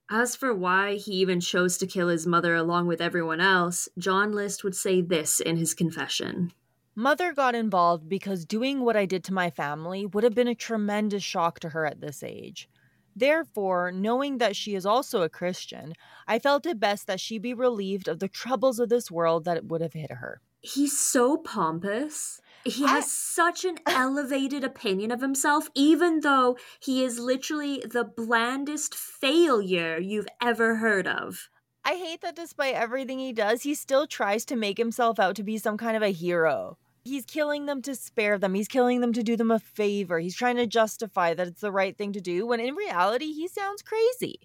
As 0.08 0.36
for 0.36 0.54
why 0.54 0.94
he 0.94 1.14
even 1.14 1.40
chose 1.40 1.76
to 1.78 1.86
kill 1.86 2.06
his 2.06 2.28
mother 2.28 2.54
along 2.54 2.86
with 2.86 3.00
everyone 3.00 3.40
else, 3.40 3.88
John 3.98 4.30
List 4.30 4.62
would 4.62 4.76
say 4.76 5.00
this 5.00 5.40
in 5.40 5.56
his 5.56 5.74
confession 5.74 6.52
Mother 6.94 7.32
got 7.32 7.56
involved 7.56 8.08
because 8.08 8.44
doing 8.44 8.82
what 8.82 8.96
I 8.96 9.04
did 9.04 9.24
to 9.24 9.34
my 9.34 9.50
family 9.50 10.06
would 10.06 10.22
have 10.22 10.34
been 10.34 10.46
a 10.46 10.54
tremendous 10.54 11.24
shock 11.24 11.58
to 11.58 11.70
her 11.70 11.84
at 11.84 12.00
this 12.00 12.22
age. 12.22 12.68
Therefore, 13.16 13.90
knowing 13.90 14.38
that 14.38 14.54
she 14.54 14.76
is 14.76 14.86
also 14.86 15.22
a 15.22 15.28
Christian, 15.28 15.94
I 16.28 16.38
felt 16.38 16.66
it 16.66 16.78
best 16.78 17.08
that 17.08 17.18
she 17.18 17.38
be 17.38 17.52
relieved 17.52 18.06
of 18.06 18.20
the 18.20 18.28
troubles 18.28 18.78
of 18.78 18.90
this 18.90 19.10
world 19.10 19.44
that 19.46 19.64
would 19.64 19.80
have 19.80 19.94
hit 19.94 20.12
her. 20.12 20.40
He's 20.60 20.96
so 20.96 21.36
pompous. 21.38 22.40
He 22.64 22.86
has 22.86 23.04
I, 23.04 23.08
such 23.08 23.64
an 23.64 23.78
elevated 23.86 24.64
opinion 24.64 25.10
of 25.10 25.20
himself, 25.20 25.68
even 25.74 26.20
though 26.20 26.58
he 26.78 27.02
is 27.02 27.18
literally 27.18 27.82
the 27.88 28.04
blandest 28.04 28.94
failure 28.94 29.98
you've 29.98 30.28
ever 30.42 30.76
heard 30.76 31.06
of. 31.06 31.48
I 31.84 31.94
hate 31.94 32.20
that 32.20 32.36
despite 32.36 32.74
everything 32.74 33.18
he 33.18 33.32
does, 33.32 33.62
he 33.62 33.74
still 33.74 34.06
tries 34.06 34.44
to 34.46 34.56
make 34.56 34.76
himself 34.76 35.18
out 35.18 35.36
to 35.36 35.42
be 35.42 35.56
some 35.56 35.78
kind 35.78 35.96
of 35.96 36.02
a 36.02 36.12
hero. 36.12 36.76
He's 37.04 37.24
killing 37.24 37.64
them 37.64 37.80
to 37.82 37.94
spare 37.94 38.38
them. 38.38 38.52
He's 38.52 38.68
killing 38.68 39.00
them 39.00 39.14
to 39.14 39.22
do 39.22 39.36
them 39.36 39.50
a 39.50 39.58
favor. 39.58 40.18
He's 40.18 40.36
trying 40.36 40.56
to 40.56 40.66
justify 40.66 41.32
that 41.32 41.46
it's 41.46 41.62
the 41.62 41.72
right 41.72 41.96
thing 41.96 42.12
to 42.12 42.20
do 42.20 42.46
when 42.46 42.60
in 42.60 42.74
reality 42.74 43.32
he 43.32 43.48
sounds 43.48 43.80
crazy 43.80 44.40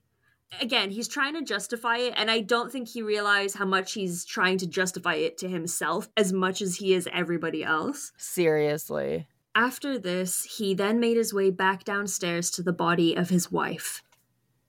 again, 0.62 0.92
he's 0.92 1.08
trying 1.08 1.34
to 1.34 1.42
justify 1.42 1.98
it, 1.98 2.14
and 2.16 2.30
I 2.30 2.42
don't 2.42 2.72
think 2.72 2.88
he 2.88 3.02
realized 3.02 3.58
how 3.58 3.66
much 3.66 3.94
he's 3.94 4.26
trying 4.26 4.58
to 4.60 4.68
justify 4.68 5.16
it 5.16 5.38
to 5.40 5.48
himself 5.48 6.10
as 6.18 6.34
much 6.34 6.62
as 6.62 6.78
he 6.78 6.94
is 6.94 7.08
everybody 7.12 7.64
else. 7.64 8.12
Seriously. 8.18 9.28
After 9.54 9.98
this, 9.98 10.44
he 10.58 10.74
then 10.74 11.00
made 11.00 11.18
his 11.18 11.34
way 11.34 11.50
back 11.50 11.84
downstairs 11.84 12.52
to 12.52 12.64
the 12.64 12.74
body 12.74 13.16
of 13.16 13.30
his 13.30 13.52
wife. 13.52 14.04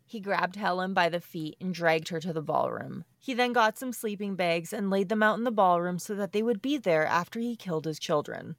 He 0.08 0.20
grabbed 0.20 0.54
Helen 0.54 0.94
by 0.94 1.08
the 1.08 1.20
feet 1.20 1.56
and 1.60 1.74
dragged 1.74 2.10
her 2.10 2.20
to 2.20 2.32
the 2.32 2.40
ballroom. 2.40 3.04
He 3.18 3.34
then 3.34 3.52
got 3.52 3.76
some 3.76 3.92
sleeping 3.92 4.36
bags 4.36 4.72
and 4.72 4.88
laid 4.88 5.08
them 5.08 5.22
out 5.22 5.36
in 5.36 5.42
the 5.42 5.50
ballroom 5.50 5.98
so 5.98 6.14
that 6.14 6.32
they 6.32 6.44
would 6.44 6.62
be 6.62 6.78
there 6.78 7.04
after 7.04 7.40
he 7.40 7.56
killed 7.56 7.84
his 7.84 7.98
children. 7.98 8.54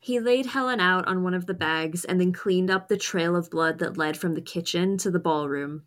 He 0.00 0.18
laid 0.18 0.46
Helen 0.46 0.80
out 0.80 1.06
on 1.06 1.22
one 1.22 1.34
of 1.34 1.44
the 1.44 1.52
bags 1.52 2.06
and 2.06 2.18
then 2.18 2.32
cleaned 2.32 2.70
up 2.70 2.88
the 2.88 2.96
trail 2.96 3.36
of 3.36 3.50
blood 3.50 3.78
that 3.80 3.98
led 3.98 4.16
from 4.16 4.34
the 4.34 4.40
kitchen 4.40 4.96
to 4.98 5.10
the 5.10 5.18
ballroom. 5.18 5.82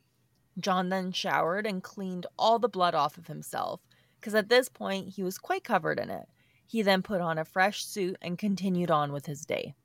John 0.59 0.89
then 0.89 1.11
showered 1.11 1.65
and 1.65 1.81
cleaned 1.81 2.27
all 2.37 2.59
the 2.59 2.67
blood 2.67 2.93
off 2.93 3.17
of 3.17 3.27
himself, 3.27 3.81
because 4.19 4.35
at 4.35 4.49
this 4.49 4.69
point 4.69 5.09
he 5.09 5.23
was 5.23 5.37
quite 5.37 5.63
covered 5.63 5.99
in 5.99 6.09
it. 6.09 6.27
He 6.65 6.81
then 6.81 7.01
put 7.01 7.21
on 7.21 7.37
a 7.37 7.45
fresh 7.45 7.85
suit 7.85 8.17
and 8.21 8.37
continued 8.37 8.91
on 8.91 9.11
with 9.11 9.25
his 9.25 9.45
day. 9.45 9.75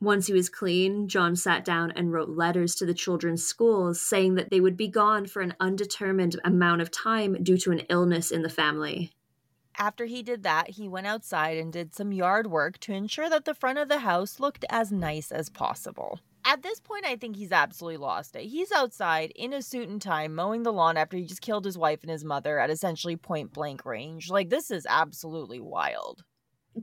Once 0.00 0.26
he 0.26 0.32
was 0.32 0.50
clean, 0.50 1.08
John 1.08 1.36
sat 1.36 1.64
down 1.64 1.90
and 1.92 2.12
wrote 2.12 2.28
letters 2.28 2.74
to 2.76 2.86
the 2.86 2.92
children's 2.92 3.46
schools 3.46 4.00
saying 4.00 4.34
that 4.34 4.50
they 4.50 4.60
would 4.60 4.76
be 4.76 4.88
gone 4.88 5.26
for 5.26 5.40
an 5.40 5.54
undetermined 5.58 6.38
amount 6.44 6.82
of 6.82 6.90
time 6.90 7.42
due 7.42 7.56
to 7.58 7.70
an 7.70 7.80
illness 7.88 8.30
in 8.30 8.42
the 8.42 8.50
family. 8.50 9.12
After 9.78 10.04
he 10.04 10.22
did 10.22 10.42
that, 10.42 10.70
he 10.70 10.88
went 10.88 11.06
outside 11.06 11.56
and 11.58 11.72
did 11.72 11.94
some 11.94 12.12
yard 12.12 12.46
work 12.46 12.78
to 12.80 12.92
ensure 12.92 13.30
that 13.30 13.44
the 13.44 13.54
front 13.54 13.78
of 13.78 13.88
the 13.88 14.00
house 14.00 14.38
looked 14.38 14.64
as 14.68 14.92
nice 14.92 15.32
as 15.32 15.48
possible 15.48 16.20
at 16.46 16.62
this 16.62 16.80
point, 16.80 17.04
I 17.04 17.16
think 17.16 17.36
he's 17.36 17.52
absolutely 17.52 17.98
lost 17.98 18.36
it. 18.36 18.44
He's 18.44 18.70
outside 18.70 19.32
in 19.34 19.52
a 19.52 19.60
suit 19.60 19.88
and 19.88 20.00
tie 20.00 20.28
mowing 20.28 20.62
the 20.62 20.72
lawn 20.72 20.96
after 20.96 21.16
he 21.16 21.24
just 21.24 21.42
killed 21.42 21.64
his 21.64 21.76
wife 21.76 22.00
and 22.02 22.10
his 22.10 22.24
mother 22.24 22.58
at 22.60 22.70
essentially 22.70 23.16
point 23.16 23.52
blank 23.52 23.84
range. 23.84 24.30
Like, 24.30 24.48
this 24.48 24.70
is 24.70 24.86
absolutely 24.88 25.60
wild. 25.60 26.24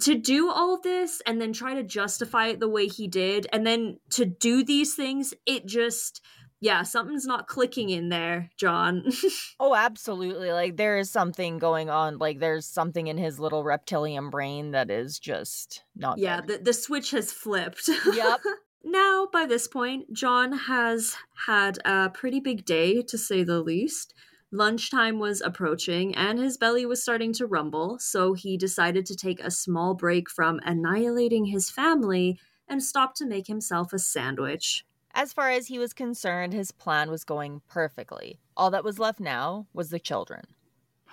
To 0.01 0.15
do 0.15 0.49
all 0.49 0.81
this 0.81 1.21
and 1.25 1.39
then 1.39 1.53
try 1.53 1.75
to 1.75 1.83
justify 1.83 2.47
it 2.47 2.59
the 2.59 2.67
way 2.67 2.87
he 2.87 3.07
did, 3.07 3.47
and 3.53 3.65
then 3.65 3.99
to 4.11 4.25
do 4.25 4.63
these 4.63 4.95
things, 4.95 5.33
it 5.45 5.65
just 5.65 6.21
yeah, 6.63 6.83
something's 6.83 7.25
not 7.25 7.47
clicking 7.47 7.89
in 7.89 8.07
there, 8.07 8.49
John. 8.57 9.03
oh, 9.59 9.75
absolutely. 9.75 10.53
Like 10.53 10.77
there 10.77 10.97
is 10.97 11.11
something 11.11 11.57
going 11.57 11.89
on. 11.89 12.19
Like 12.19 12.39
there's 12.39 12.65
something 12.65 13.07
in 13.07 13.17
his 13.17 13.37
little 13.37 13.65
reptilian 13.65 14.29
brain 14.29 14.71
that 14.71 14.89
is 14.89 15.19
just 15.19 15.83
not 15.93 16.19
Yeah, 16.19 16.39
the, 16.39 16.59
the 16.59 16.71
switch 16.71 17.11
has 17.11 17.33
flipped. 17.33 17.89
yep. 18.13 18.39
Now, 18.83 19.27
by 19.31 19.45
this 19.45 19.67
point, 19.67 20.11
John 20.11 20.51
has 20.51 21.15
had 21.47 21.79
a 21.85 22.09
pretty 22.09 22.39
big 22.39 22.65
day, 22.65 23.01
to 23.03 23.17
say 23.17 23.43
the 23.43 23.61
least. 23.61 24.13
Lunchtime 24.51 25.17
was 25.17 25.41
approaching 25.41 26.13
and 26.15 26.37
his 26.37 26.57
belly 26.57 26.85
was 26.85 27.01
starting 27.01 27.33
to 27.33 27.47
rumble, 27.47 27.97
so 27.99 28.33
he 28.33 28.55
decided 28.55 29.05
to 29.07 29.15
take 29.15 29.39
a 29.39 29.49
small 29.49 29.95
break 29.95 30.29
from 30.29 30.59
annihilating 30.63 31.45
his 31.45 31.71
family 31.71 32.39
and 32.67 32.83
stop 32.83 33.15
to 33.15 33.25
make 33.25 33.47
himself 33.47 33.93
a 33.93 33.99
sandwich. 33.99 34.85
As 35.15 35.33
far 35.33 35.49
as 35.49 35.67
he 35.67 35.79
was 35.79 35.93
concerned, 35.93 36.53
his 36.53 36.71
plan 36.71 37.09
was 37.09 37.23
going 37.23 37.61
perfectly. 37.67 38.39
All 38.55 38.69
that 38.71 38.83
was 38.83 38.99
left 38.99 39.19
now 39.19 39.67
was 39.73 39.89
the 39.89 39.99
children. 39.99 40.43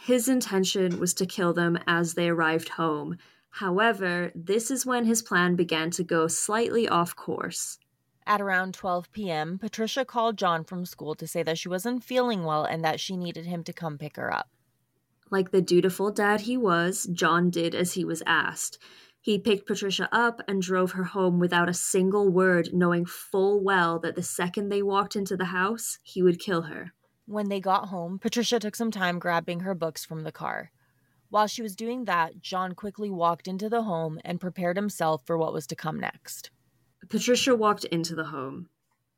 His 0.01 0.29
intention 0.29 0.99
was 0.99 1.15
to 1.15 1.27
kill 1.27 1.53
them 1.53 1.79
as 1.87 2.15
they 2.15 2.29
arrived 2.29 2.71
home, 2.71 3.17
However, 3.51 4.33
this 4.35 4.71
is 4.71 4.87
when 4.87 5.05
his 5.05 5.23
plan 5.23 5.57
began 5.57 5.91
to 5.93 6.05
go 6.05 6.29
slightly 6.29 6.89
off 6.89 7.17
course. 7.17 7.79
At 8.27 8.41
around 8.41 8.75
12 8.75 9.11
p.m., 9.13 9.59
Patricia 9.59 10.05
called 10.05 10.39
John 10.39 10.65
from 10.65 10.87
school 10.87 11.15
to 11.17 11.27
say 11.27 11.43
that 11.43 11.59
she 11.59 11.69
wasn't 11.69 12.05
feeling 12.05 12.45
well 12.45 12.65
and 12.65 12.85
that 12.85 13.01
she 13.01 13.17
needed 13.17 13.47
him 13.47 13.65
to 13.65 13.73
come 13.73 13.99
pick 13.99 14.17
her 14.17 14.33
up. 14.33 14.49
Like 15.31 15.51
the 15.51 15.63
dutiful 15.63 16.11
dad 16.11 16.43
he 16.43 16.57
was, 16.57 17.09
John 17.13 17.51
did 17.51 17.75
as 17.75 17.95
he 17.95 18.05
was 18.05 18.23
asked. 18.27 18.79
He 19.21 19.39
picked 19.39 19.67
Patricia 19.67 20.09
up 20.13 20.41
and 20.49 20.63
drove 20.63 20.93
her 20.93 21.05
home 21.05 21.39
without 21.39 21.69
a 21.69 21.75
single 21.75 22.29
word, 22.29 22.71
knowing 22.73 23.05
full 23.05 23.63
well 23.63 23.99
that 23.99 24.15
the 24.15 24.23
second 24.23 24.71
they 24.71 24.83
walked 24.83 25.15
into 25.15 25.37
the 25.37 25.47
house, 25.47 25.99
he 26.03 26.23
would 26.23 26.41
kill 26.41 26.63
her. 26.63 26.93
When 27.27 27.49
they 27.49 27.61
got 27.61 27.89
home, 27.89 28.19
Patricia 28.19 28.59
took 28.59 28.75
some 28.75 28.91
time 28.91 29.19
grabbing 29.19 29.61
her 29.61 29.75
books 29.75 30.05
from 30.05 30.23
the 30.23 30.33
car. 30.33 30.73
While 31.31 31.47
she 31.47 31.63
was 31.63 31.77
doing 31.77 32.05
that, 32.05 32.41
John 32.43 32.75
quickly 32.75 33.09
walked 33.09 33.47
into 33.47 33.69
the 33.69 33.83
home 33.83 34.19
and 34.25 34.41
prepared 34.41 34.77
himself 34.77 35.25
for 35.25 35.39
what 35.39 35.53
was 35.53 35.67
to 35.69 35.77
come 35.77 35.99
next. 35.99 36.51
Patricia 37.09 37.55
walked 37.55 37.85
into 37.85 38.17
the 38.17 38.25
home. 38.25 38.69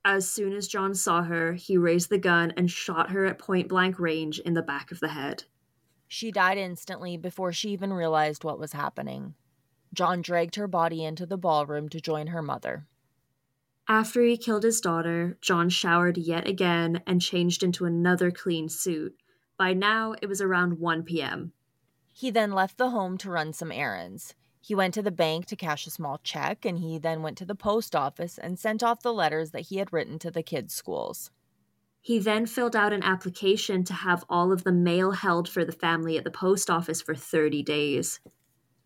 As 0.05 0.31
soon 0.31 0.53
as 0.53 0.69
John 0.69 0.95
saw 0.95 1.23
her, 1.23 1.55
he 1.55 1.79
raised 1.79 2.11
the 2.11 2.19
gun 2.19 2.53
and 2.57 2.71
shot 2.71 3.11
her 3.11 3.25
at 3.25 3.39
point 3.39 3.69
blank 3.69 3.99
range 3.99 4.39
in 4.41 4.53
the 4.53 4.63
back 4.63 4.93
of 4.93 5.01
the 5.01 5.09
head. 5.09 5.45
She 6.07 6.31
died 6.31 6.59
instantly 6.59 7.17
before 7.17 7.53
she 7.53 7.71
even 7.71 7.93
realized 7.93 8.45
what 8.45 8.59
was 8.59 8.73
happening. 8.73 9.35
John 9.95 10.21
dragged 10.21 10.57
her 10.57 10.69
body 10.69 11.05
into 11.05 11.25
the 11.25 11.39
ballroom 11.39 11.89
to 11.91 12.01
join 12.01 12.27
her 12.29 12.43
mother. 12.43 12.87
After 13.89 14.23
he 14.23 14.37
killed 14.37 14.65
his 14.65 14.81
daughter, 14.81 15.39
John 15.41 15.71
showered 15.71 16.19
yet 16.19 16.47
again 16.47 17.03
and 17.07 17.23
changed 17.23 17.63
into 17.63 17.87
another 17.87 18.31
clean 18.31 18.69
suit. 18.69 19.17
By 19.57 19.73
now, 19.73 20.15
it 20.21 20.27
was 20.27 20.41
around 20.41 20.79
1 20.79 21.05
p.m. 21.05 21.53
He 22.13 22.31
then 22.31 22.53
left 22.53 22.79
the 22.79 22.91
home 22.91 23.19
to 23.19 23.31
run 23.31 23.53
some 23.53 23.73
errands. 23.73 24.35
He 24.61 24.75
went 24.75 24.95
to 24.95 25.03
the 25.03 25.11
bank 25.11 25.47
to 25.47 25.57
cash 25.57 25.87
a 25.87 25.91
small 25.91 26.21
check, 26.23 26.65
and 26.65 26.79
he 26.79 26.99
then 26.99 27.23
went 27.23 27.37
to 27.39 27.45
the 27.45 27.55
post 27.55 27.97
office 27.97 28.39
and 28.39 28.59
sent 28.59 28.83
off 28.83 29.03
the 29.03 29.13
letters 29.13 29.51
that 29.51 29.63
he 29.63 29.79
had 29.79 29.93
written 29.93 30.19
to 30.21 30.31
the 30.31 30.43
kids' 30.43 30.75
schools. 30.75 31.31
He 32.01 32.19
then 32.19 32.47
filled 32.47 32.77
out 32.77 32.93
an 32.93 33.03
application 33.03 33.83
to 33.85 33.95
have 33.95 34.25
all 34.29 34.53
of 34.53 34.65
the 34.65 34.73
mail 34.73 35.13
held 35.13 35.49
for 35.49 35.65
the 35.65 35.73
family 35.73 36.19
at 36.19 36.25
the 36.25 36.31
post 36.31 36.69
office 36.69 37.01
for 37.01 37.15
30 37.15 37.63
days. 37.63 38.21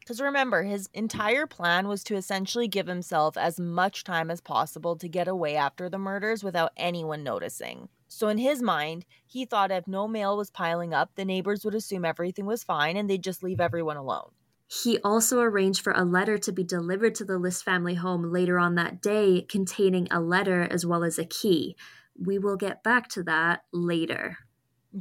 Because 0.07 0.21
remember, 0.21 0.63
his 0.63 0.89
entire 0.95 1.49
plan 1.49 1.89
was 1.89 2.05
to 2.05 2.15
essentially 2.15 2.69
give 2.69 2.87
himself 2.87 3.37
as 3.37 3.59
much 3.59 4.05
time 4.05 4.31
as 4.31 4.41
possible 4.41 4.95
to 4.95 5.09
get 5.09 5.27
away 5.27 5.57
after 5.57 5.91
the 5.91 5.99
murders 5.99 6.45
without 6.45 6.71
anyone 6.77 7.25
noticing. 7.25 7.89
So, 8.07 8.29
in 8.29 8.39
his 8.39 8.63
mind, 8.63 9.05
he 9.27 9.45
thought 9.45 9.73
if 9.73 9.89
no 9.89 10.07
mail 10.07 10.37
was 10.37 10.49
piling 10.49 10.95
up, 10.95 11.11
the 11.17 11.25
neighbors 11.25 11.65
would 11.65 11.75
assume 11.75 12.05
everything 12.05 12.47
was 12.47 12.63
fine 12.63 12.97
and 12.97 13.11
they'd 13.11 13.25
just 13.25 13.43
leave 13.43 13.59
everyone 13.59 13.97
alone. 13.97 14.31
He 14.69 15.01
also 15.03 15.41
arranged 15.41 15.83
for 15.83 15.93
a 15.93 16.05
letter 16.05 16.39
to 16.39 16.53
be 16.53 16.63
delivered 16.63 17.17
to 17.17 17.25
the 17.25 17.37
List 17.37 17.65
family 17.65 17.95
home 17.95 18.31
later 18.31 18.61
on 18.61 18.77
that 18.77 19.03
day 19.03 19.43
containing 19.43 20.07
a 20.13 20.21
letter 20.21 20.63
as 20.71 20.87
well 20.87 21.03
as 21.03 21.19
a 21.19 21.25
key. 21.25 21.75
We 22.17 22.39
will 22.39 22.57
get 22.57 22.85
back 22.85 23.09
to 23.11 23.25
that 23.25 23.65
later. 23.73 24.39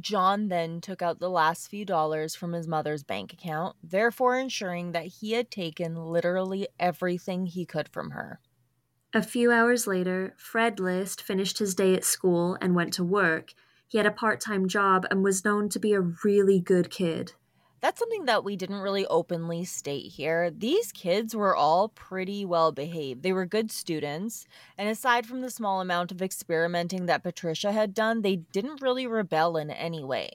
John 0.00 0.48
then 0.48 0.80
took 0.80 1.00
out 1.00 1.20
the 1.20 1.30
last 1.30 1.68
few 1.68 1.84
dollars 1.84 2.34
from 2.34 2.52
his 2.52 2.68
mother's 2.68 3.02
bank 3.02 3.32
account, 3.32 3.76
therefore 3.82 4.38
ensuring 4.38 4.92
that 4.92 5.06
he 5.06 5.32
had 5.32 5.50
taken 5.50 5.94
literally 5.94 6.68
everything 6.78 7.46
he 7.46 7.64
could 7.64 7.88
from 7.88 8.10
her. 8.10 8.40
A 9.14 9.22
few 9.22 9.50
hours 9.50 9.86
later, 9.86 10.34
Fred 10.36 10.78
List 10.78 11.22
finished 11.22 11.58
his 11.58 11.74
day 11.74 11.94
at 11.94 12.04
school 12.04 12.58
and 12.60 12.74
went 12.74 12.92
to 12.94 13.04
work. 13.04 13.54
He 13.88 13.98
had 13.98 14.06
a 14.06 14.10
part 14.10 14.40
time 14.40 14.68
job 14.68 15.06
and 15.10 15.22
was 15.22 15.44
known 15.44 15.68
to 15.70 15.78
be 15.78 15.94
a 15.94 16.00
really 16.00 16.60
good 16.60 16.90
kid. 16.90 17.32
That's 17.80 17.98
something 17.98 18.24
that 18.24 18.44
we 18.44 18.56
didn't 18.56 18.80
really 18.80 19.06
openly 19.06 19.64
state 19.64 20.12
here. 20.12 20.50
These 20.50 20.92
kids 20.92 21.36
were 21.36 21.54
all 21.54 21.88
pretty 21.88 22.44
well 22.44 22.72
behaved. 22.72 23.22
They 23.22 23.32
were 23.32 23.46
good 23.46 23.70
students, 23.70 24.46
and 24.78 24.88
aside 24.88 25.26
from 25.26 25.40
the 25.40 25.50
small 25.50 25.80
amount 25.80 26.10
of 26.10 26.22
experimenting 26.22 27.06
that 27.06 27.22
Patricia 27.22 27.72
had 27.72 27.94
done, 27.94 28.22
they 28.22 28.36
didn't 28.36 28.82
really 28.82 29.06
rebel 29.06 29.56
in 29.56 29.70
any 29.70 30.02
way 30.02 30.30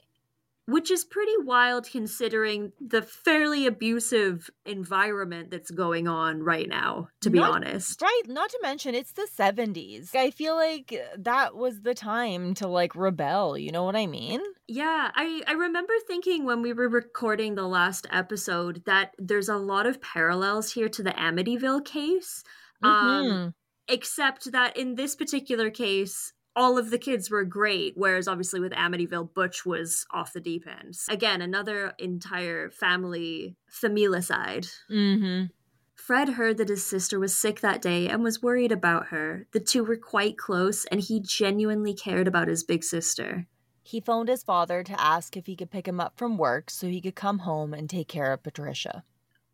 which 0.66 0.90
is 0.90 1.04
pretty 1.04 1.32
wild 1.38 1.88
considering 1.90 2.72
the 2.80 3.02
fairly 3.02 3.66
abusive 3.66 4.48
environment 4.64 5.50
that's 5.50 5.70
going 5.70 6.06
on 6.06 6.42
right 6.42 6.68
now 6.68 7.08
to 7.20 7.30
be 7.30 7.38
not, 7.38 7.52
honest. 7.52 8.00
right 8.00 8.22
not 8.28 8.48
to 8.50 8.58
mention 8.62 8.94
it's 8.94 9.12
the 9.12 9.28
70s 9.36 10.14
i 10.14 10.30
feel 10.30 10.54
like 10.54 10.94
that 11.18 11.56
was 11.56 11.82
the 11.82 11.94
time 11.94 12.54
to 12.54 12.68
like 12.68 12.94
rebel 12.94 13.58
you 13.58 13.72
know 13.72 13.84
what 13.84 13.96
i 13.96 14.06
mean? 14.06 14.40
Yeah 14.68 15.10
i 15.14 15.42
i 15.46 15.52
remember 15.52 15.94
thinking 16.06 16.44
when 16.44 16.62
we 16.62 16.72
were 16.72 16.88
recording 16.88 17.54
the 17.54 17.66
last 17.66 18.06
episode 18.10 18.82
that 18.86 19.14
there's 19.18 19.48
a 19.48 19.56
lot 19.56 19.86
of 19.86 20.00
parallels 20.00 20.72
here 20.72 20.88
to 20.88 21.02
the 21.02 21.10
amityville 21.10 21.84
case 21.84 22.44
mm-hmm. 22.82 22.88
um 22.88 23.54
except 23.88 24.52
that 24.52 24.76
in 24.76 24.94
this 24.94 25.16
particular 25.16 25.70
case 25.70 26.32
all 26.54 26.78
of 26.78 26.90
the 26.90 26.98
kids 26.98 27.30
were 27.30 27.44
great, 27.44 27.94
whereas 27.96 28.28
obviously 28.28 28.60
with 28.60 28.72
Amityville, 28.72 29.32
Butch 29.34 29.64
was 29.64 30.06
off 30.10 30.32
the 30.32 30.40
deep 30.40 30.66
end. 30.66 30.98
Again, 31.08 31.40
another 31.40 31.94
entire 31.98 32.70
family 32.70 33.56
familicide. 33.70 34.70
Mm-hmm. 34.90 35.46
Fred 35.94 36.30
heard 36.30 36.58
that 36.58 36.68
his 36.68 36.84
sister 36.84 37.18
was 37.18 37.36
sick 37.36 37.60
that 37.60 37.80
day 37.80 38.08
and 38.08 38.22
was 38.22 38.42
worried 38.42 38.72
about 38.72 39.06
her. 39.08 39.46
The 39.52 39.60
two 39.60 39.84
were 39.84 39.96
quite 39.96 40.36
close, 40.36 40.84
and 40.86 41.00
he 41.00 41.20
genuinely 41.20 41.94
cared 41.94 42.26
about 42.26 42.48
his 42.48 42.64
big 42.64 42.82
sister. 42.82 43.46
He 43.84 44.00
phoned 44.00 44.28
his 44.28 44.42
father 44.42 44.82
to 44.82 45.00
ask 45.00 45.36
if 45.36 45.46
he 45.46 45.56
could 45.56 45.70
pick 45.70 45.86
him 45.86 46.00
up 46.00 46.14
from 46.16 46.38
work 46.38 46.70
so 46.70 46.88
he 46.88 47.00
could 47.00 47.14
come 47.14 47.40
home 47.40 47.72
and 47.72 47.88
take 47.88 48.08
care 48.08 48.32
of 48.32 48.42
Patricia 48.42 49.04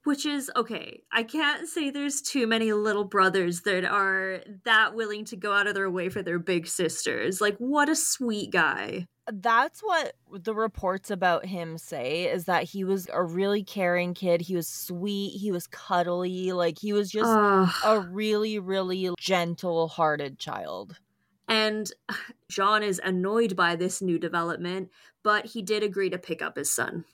which 0.09 0.25
is 0.25 0.51
okay. 0.57 1.03
I 1.13 1.23
can't 1.23 1.69
say 1.69 1.91
there's 1.91 2.23
too 2.23 2.47
many 2.47 2.73
little 2.73 3.05
brothers 3.05 3.61
that 3.61 3.85
are 3.85 4.41
that 4.65 4.95
willing 4.95 5.27
to 5.27 5.37
go 5.37 5.53
out 5.53 5.67
of 5.67 5.75
their 5.75 5.91
way 5.91 6.09
for 6.09 6.23
their 6.23 6.39
big 6.39 6.67
sisters. 6.67 7.43
Like, 7.43 7.59
what 7.59 7.91
a 7.91 7.95
sweet 7.95 8.51
guy. 8.51 9.07
That's 9.31 9.81
what 9.81 10.15
the 10.33 10.55
reports 10.55 11.11
about 11.11 11.45
him 11.45 11.77
say 11.77 12.25
is 12.25 12.47
that 12.47 12.65
he 12.65 12.85
was 12.85 13.11
a 13.13 13.23
really 13.23 13.63
caring 13.63 14.15
kid. 14.15 14.41
He 14.41 14.57
was 14.57 14.67
sweet. 14.67 15.37
He 15.37 15.53
was 15.53 15.67
cuddly. 15.67 16.53
Like, 16.53 16.79
he 16.79 16.95
was 16.95 17.11
just 17.11 17.29
uh, 17.29 17.67
a 17.85 18.01
really, 18.01 18.59
really 18.59 19.11
gentle 19.19 19.89
hearted 19.89 20.39
child. 20.39 20.97
And 21.49 21.93
John 22.49 22.83
is 22.83 22.99
annoyed 23.05 23.57
by 23.57 23.77
this 23.77 24.01
new 24.01 24.19
development, 24.19 24.89
but 25.23 25.45
he 25.45 25.61
did 25.61 25.83
agree 25.83 26.09
to 26.09 26.17
pick 26.17 26.41
up 26.41 26.57
his 26.57 26.71
son. 26.71 27.05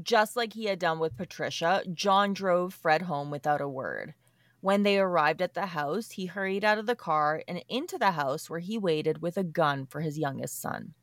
Just 0.00 0.36
like 0.36 0.52
he 0.52 0.66
had 0.66 0.78
done 0.78 0.98
with 0.98 1.16
Patricia, 1.16 1.82
John 1.92 2.32
drove 2.32 2.74
Fred 2.74 3.02
home 3.02 3.30
without 3.30 3.60
a 3.60 3.68
word. 3.68 4.14
When 4.60 4.82
they 4.82 4.98
arrived 4.98 5.40
at 5.40 5.54
the 5.54 5.66
house, 5.66 6.10
he 6.10 6.26
hurried 6.26 6.64
out 6.64 6.78
of 6.78 6.86
the 6.86 6.94
car 6.94 7.42
and 7.48 7.64
into 7.68 7.98
the 7.98 8.12
house 8.12 8.50
where 8.50 8.60
he 8.60 8.76
waited 8.78 9.22
with 9.22 9.36
a 9.36 9.42
gun 9.42 9.86
for 9.86 10.00
his 10.02 10.18
youngest 10.18 10.60
son. 10.60 10.94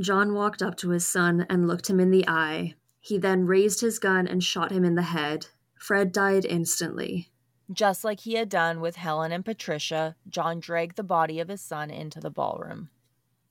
John 0.00 0.32
walked 0.32 0.62
up 0.62 0.76
to 0.76 0.90
his 0.90 1.06
son 1.06 1.44
and 1.50 1.66
looked 1.66 1.90
him 1.90 1.98
in 1.98 2.10
the 2.10 2.26
eye. 2.28 2.74
He 3.00 3.18
then 3.18 3.46
raised 3.46 3.80
his 3.80 3.98
gun 3.98 4.28
and 4.28 4.42
shot 4.42 4.70
him 4.70 4.84
in 4.84 4.94
the 4.94 5.02
head. 5.02 5.48
Fred 5.74 6.12
died 6.12 6.44
instantly. 6.44 7.30
Just 7.70 8.04
like 8.04 8.20
he 8.20 8.34
had 8.34 8.48
done 8.48 8.80
with 8.80 8.96
Helen 8.96 9.32
and 9.32 9.44
Patricia, 9.44 10.16
John 10.28 10.60
dragged 10.60 10.96
the 10.96 11.02
body 11.02 11.40
of 11.40 11.48
his 11.48 11.60
son 11.60 11.90
into 11.90 12.20
the 12.20 12.30
ballroom. 12.30 12.90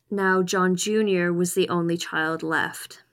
Now, 0.10 0.42
John 0.42 0.76
Jr. 0.76 1.32
was 1.32 1.54
the 1.54 1.70
only 1.70 1.98
child 1.98 2.42
left. 2.42 3.04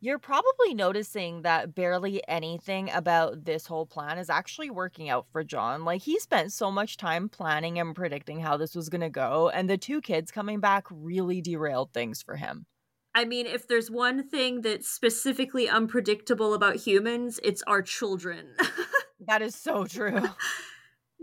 You're 0.00 0.18
probably 0.18 0.74
noticing 0.74 1.42
that 1.42 1.74
barely 1.74 2.22
anything 2.28 2.90
about 2.90 3.46
this 3.46 3.66
whole 3.66 3.86
plan 3.86 4.18
is 4.18 4.28
actually 4.28 4.68
working 4.68 5.08
out 5.08 5.26
for 5.32 5.42
John. 5.42 5.84
Like, 5.84 6.02
he 6.02 6.18
spent 6.18 6.52
so 6.52 6.70
much 6.70 6.98
time 6.98 7.30
planning 7.30 7.78
and 7.78 7.94
predicting 7.94 8.40
how 8.40 8.58
this 8.58 8.74
was 8.74 8.90
going 8.90 9.00
to 9.00 9.08
go, 9.08 9.48
and 9.48 9.70
the 9.70 9.78
two 9.78 10.02
kids 10.02 10.30
coming 10.30 10.60
back 10.60 10.84
really 10.90 11.40
derailed 11.40 11.92
things 11.94 12.22
for 12.22 12.36
him. 12.36 12.66
I 13.14 13.24
mean, 13.24 13.46
if 13.46 13.66
there's 13.66 13.90
one 13.90 14.28
thing 14.28 14.60
that's 14.60 14.90
specifically 14.90 15.66
unpredictable 15.66 16.52
about 16.52 16.76
humans, 16.76 17.40
it's 17.42 17.62
our 17.66 17.80
children. 17.80 18.48
that 19.26 19.40
is 19.40 19.54
so 19.54 19.86
true. 19.86 20.20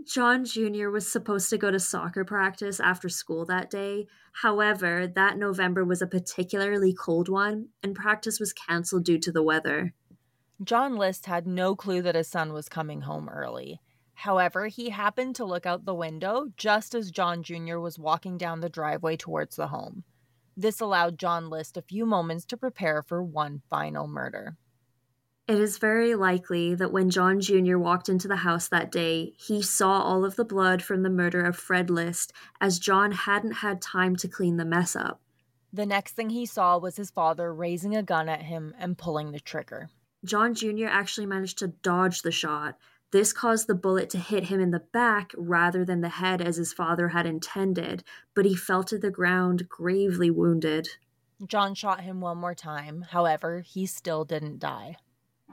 John 0.06 0.44
Jr. 0.44 0.88
was 0.88 1.10
supposed 1.10 1.50
to 1.50 1.58
go 1.58 1.70
to 1.70 1.80
soccer 1.80 2.24
practice 2.24 2.78
after 2.80 3.08
school 3.08 3.46
that 3.46 3.70
day. 3.70 4.06
However, 4.42 5.06
that 5.06 5.38
November 5.38 5.84
was 5.84 6.02
a 6.02 6.06
particularly 6.06 6.92
cold 6.92 7.28
one, 7.28 7.68
and 7.82 7.94
practice 7.94 8.38
was 8.38 8.52
canceled 8.52 9.04
due 9.04 9.18
to 9.18 9.32
the 9.32 9.42
weather. 9.42 9.94
John 10.62 10.96
List 10.96 11.26
had 11.26 11.46
no 11.46 11.74
clue 11.74 12.02
that 12.02 12.14
his 12.14 12.28
son 12.28 12.52
was 12.52 12.68
coming 12.68 13.02
home 13.02 13.28
early. 13.28 13.80
However, 14.14 14.66
he 14.66 14.90
happened 14.90 15.36
to 15.36 15.44
look 15.44 15.66
out 15.66 15.84
the 15.84 15.94
window 15.94 16.46
just 16.56 16.94
as 16.94 17.10
John 17.10 17.42
Jr. 17.42 17.78
was 17.78 17.98
walking 17.98 18.38
down 18.38 18.60
the 18.60 18.68
driveway 18.68 19.16
towards 19.16 19.56
the 19.56 19.68
home. 19.68 20.04
This 20.56 20.80
allowed 20.80 21.18
John 21.18 21.50
List 21.50 21.76
a 21.76 21.82
few 21.82 22.06
moments 22.06 22.44
to 22.46 22.56
prepare 22.56 23.02
for 23.02 23.22
one 23.22 23.62
final 23.68 24.06
murder. 24.06 24.56
It 25.46 25.60
is 25.60 25.76
very 25.76 26.14
likely 26.14 26.74
that 26.74 26.90
when 26.90 27.10
John 27.10 27.38
Jr. 27.38 27.76
walked 27.76 28.08
into 28.08 28.26
the 28.26 28.36
house 28.36 28.68
that 28.68 28.90
day, 28.90 29.34
he 29.36 29.60
saw 29.60 30.00
all 30.00 30.24
of 30.24 30.36
the 30.36 30.44
blood 30.44 30.82
from 30.82 31.02
the 31.02 31.10
murder 31.10 31.44
of 31.44 31.54
Fred 31.54 31.90
List, 31.90 32.32
as 32.62 32.78
John 32.78 33.12
hadn't 33.12 33.52
had 33.52 33.82
time 33.82 34.16
to 34.16 34.28
clean 34.28 34.56
the 34.56 34.64
mess 34.64 34.96
up. 34.96 35.20
The 35.70 35.84
next 35.84 36.12
thing 36.12 36.30
he 36.30 36.46
saw 36.46 36.78
was 36.78 36.96
his 36.96 37.10
father 37.10 37.52
raising 37.52 37.94
a 37.94 38.02
gun 38.02 38.26
at 38.26 38.40
him 38.40 38.74
and 38.78 38.96
pulling 38.96 39.32
the 39.32 39.40
trigger. 39.40 39.90
John 40.24 40.54
Jr. 40.54 40.86
actually 40.86 41.26
managed 41.26 41.58
to 41.58 41.68
dodge 41.68 42.22
the 42.22 42.32
shot. 42.32 42.78
This 43.10 43.34
caused 43.34 43.66
the 43.66 43.74
bullet 43.74 44.08
to 44.10 44.18
hit 44.18 44.44
him 44.44 44.60
in 44.60 44.70
the 44.70 44.80
back 44.80 45.32
rather 45.36 45.84
than 45.84 46.00
the 46.00 46.08
head 46.08 46.40
as 46.40 46.56
his 46.56 46.72
father 46.72 47.08
had 47.08 47.26
intended, 47.26 48.02
but 48.34 48.46
he 48.46 48.56
fell 48.56 48.82
to 48.84 48.98
the 48.98 49.10
ground 49.10 49.68
gravely 49.68 50.30
wounded. 50.30 50.88
John 51.46 51.74
shot 51.74 52.00
him 52.00 52.22
one 52.22 52.38
more 52.38 52.54
time. 52.54 53.02
However, 53.10 53.60
he 53.60 53.84
still 53.84 54.24
didn't 54.24 54.58
die. 54.58 54.96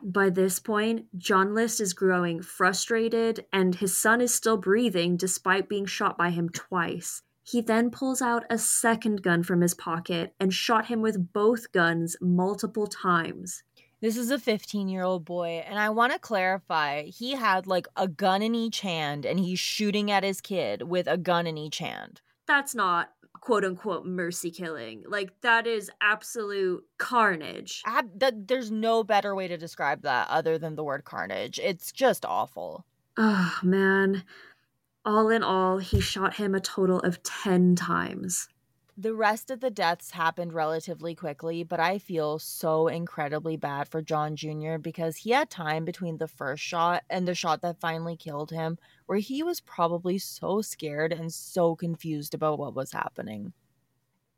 By 0.03 0.29
this 0.29 0.59
point, 0.59 1.05
John 1.17 1.53
List 1.53 1.79
is 1.79 1.93
growing 1.93 2.41
frustrated, 2.41 3.45
and 3.53 3.75
his 3.75 3.95
son 3.95 4.19
is 4.19 4.33
still 4.33 4.57
breathing 4.57 5.15
despite 5.15 5.69
being 5.69 5.85
shot 5.85 6.17
by 6.17 6.31
him 6.31 6.49
twice. 6.49 7.21
He 7.43 7.61
then 7.61 7.91
pulls 7.91 8.21
out 8.21 8.45
a 8.49 8.57
second 8.57 9.21
gun 9.21 9.43
from 9.43 9.61
his 9.61 9.73
pocket 9.73 10.33
and 10.39 10.53
shot 10.53 10.87
him 10.87 11.01
with 11.01 11.33
both 11.33 11.71
guns 11.71 12.15
multiple 12.21 12.87
times. 12.87 13.63
This 13.99 14.17
is 14.17 14.31
a 14.31 14.39
15 14.39 14.87
year 14.87 15.03
old 15.03 15.25
boy, 15.25 15.63
and 15.67 15.77
I 15.77 15.89
want 15.89 16.13
to 16.13 16.19
clarify 16.19 17.03
he 17.03 17.33
had 17.33 17.67
like 17.67 17.87
a 17.95 18.07
gun 18.07 18.41
in 18.41 18.55
each 18.55 18.79
hand 18.79 19.25
and 19.25 19.39
he's 19.39 19.59
shooting 19.59 20.09
at 20.09 20.23
his 20.23 20.41
kid 20.41 20.83
with 20.83 21.07
a 21.07 21.17
gun 21.17 21.45
in 21.45 21.57
each 21.57 21.77
hand. 21.77 22.21
That's 22.47 22.73
not 22.73 23.11
quote 23.41 23.65
unquote 23.65 24.05
mercy 24.05 24.51
killing. 24.51 25.03
Like 25.07 25.33
that 25.41 25.67
is 25.67 25.91
absolute 25.99 26.85
carnage. 26.97 27.81
Ab- 27.85 28.47
there's 28.47 28.71
no 28.71 29.03
better 29.03 29.35
way 29.35 29.47
to 29.47 29.57
describe 29.57 30.03
that 30.03 30.29
other 30.29 30.57
than 30.57 30.75
the 30.75 30.83
word 30.83 31.03
carnage. 31.03 31.59
It's 31.59 31.91
just 31.91 32.23
awful. 32.23 32.85
Oh 33.17 33.59
man. 33.63 34.23
All 35.03 35.29
in 35.29 35.41
all, 35.41 35.79
he 35.79 35.99
shot 35.99 36.35
him 36.35 36.53
a 36.53 36.59
total 36.59 36.99
of 36.99 37.23
10 37.23 37.75
times. 37.75 38.47
The 38.97 39.15
rest 39.15 39.49
of 39.49 39.61
the 39.61 39.71
deaths 39.71 40.11
happened 40.11 40.53
relatively 40.53 41.15
quickly, 41.15 41.63
but 41.63 41.79
I 41.79 41.97
feel 41.97 42.39
so 42.39 42.87
incredibly 42.87 43.55
bad 43.55 43.87
for 43.87 44.01
John 44.01 44.35
Jr. 44.35 44.77
because 44.79 45.17
he 45.17 45.31
had 45.31 45.49
time 45.49 45.85
between 45.85 46.17
the 46.17 46.27
first 46.27 46.61
shot 46.61 47.03
and 47.09 47.27
the 47.27 47.33
shot 47.33 47.61
that 47.61 47.79
finally 47.79 48.17
killed 48.17 48.51
him 48.51 48.77
where 49.05 49.17
he 49.17 49.43
was 49.43 49.61
probably 49.61 50.17
so 50.17 50.61
scared 50.61 51.13
and 51.13 51.33
so 51.33 51.75
confused 51.75 52.33
about 52.33 52.59
what 52.59 52.75
was 52.75 52.91
happening. 52.91 53.53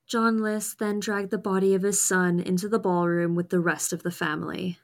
John 0.05 0.41
List 0.41 0.77
then 0.79 0.99
dragged 0.99 1.31
the 1.31 1.37
body 1.37 1.73
of 1.73 1.81
his 1.81 1.99
son 1.99 2.39
into 2.39 2.69
the 2.69 2.79
ballroom 2.79 3.35
with 3.35 3.49
the 3.49 3.59
rest 3.59 3.91
of 3.91 4.03
the 4.03 4.11
family. 4.11 4.77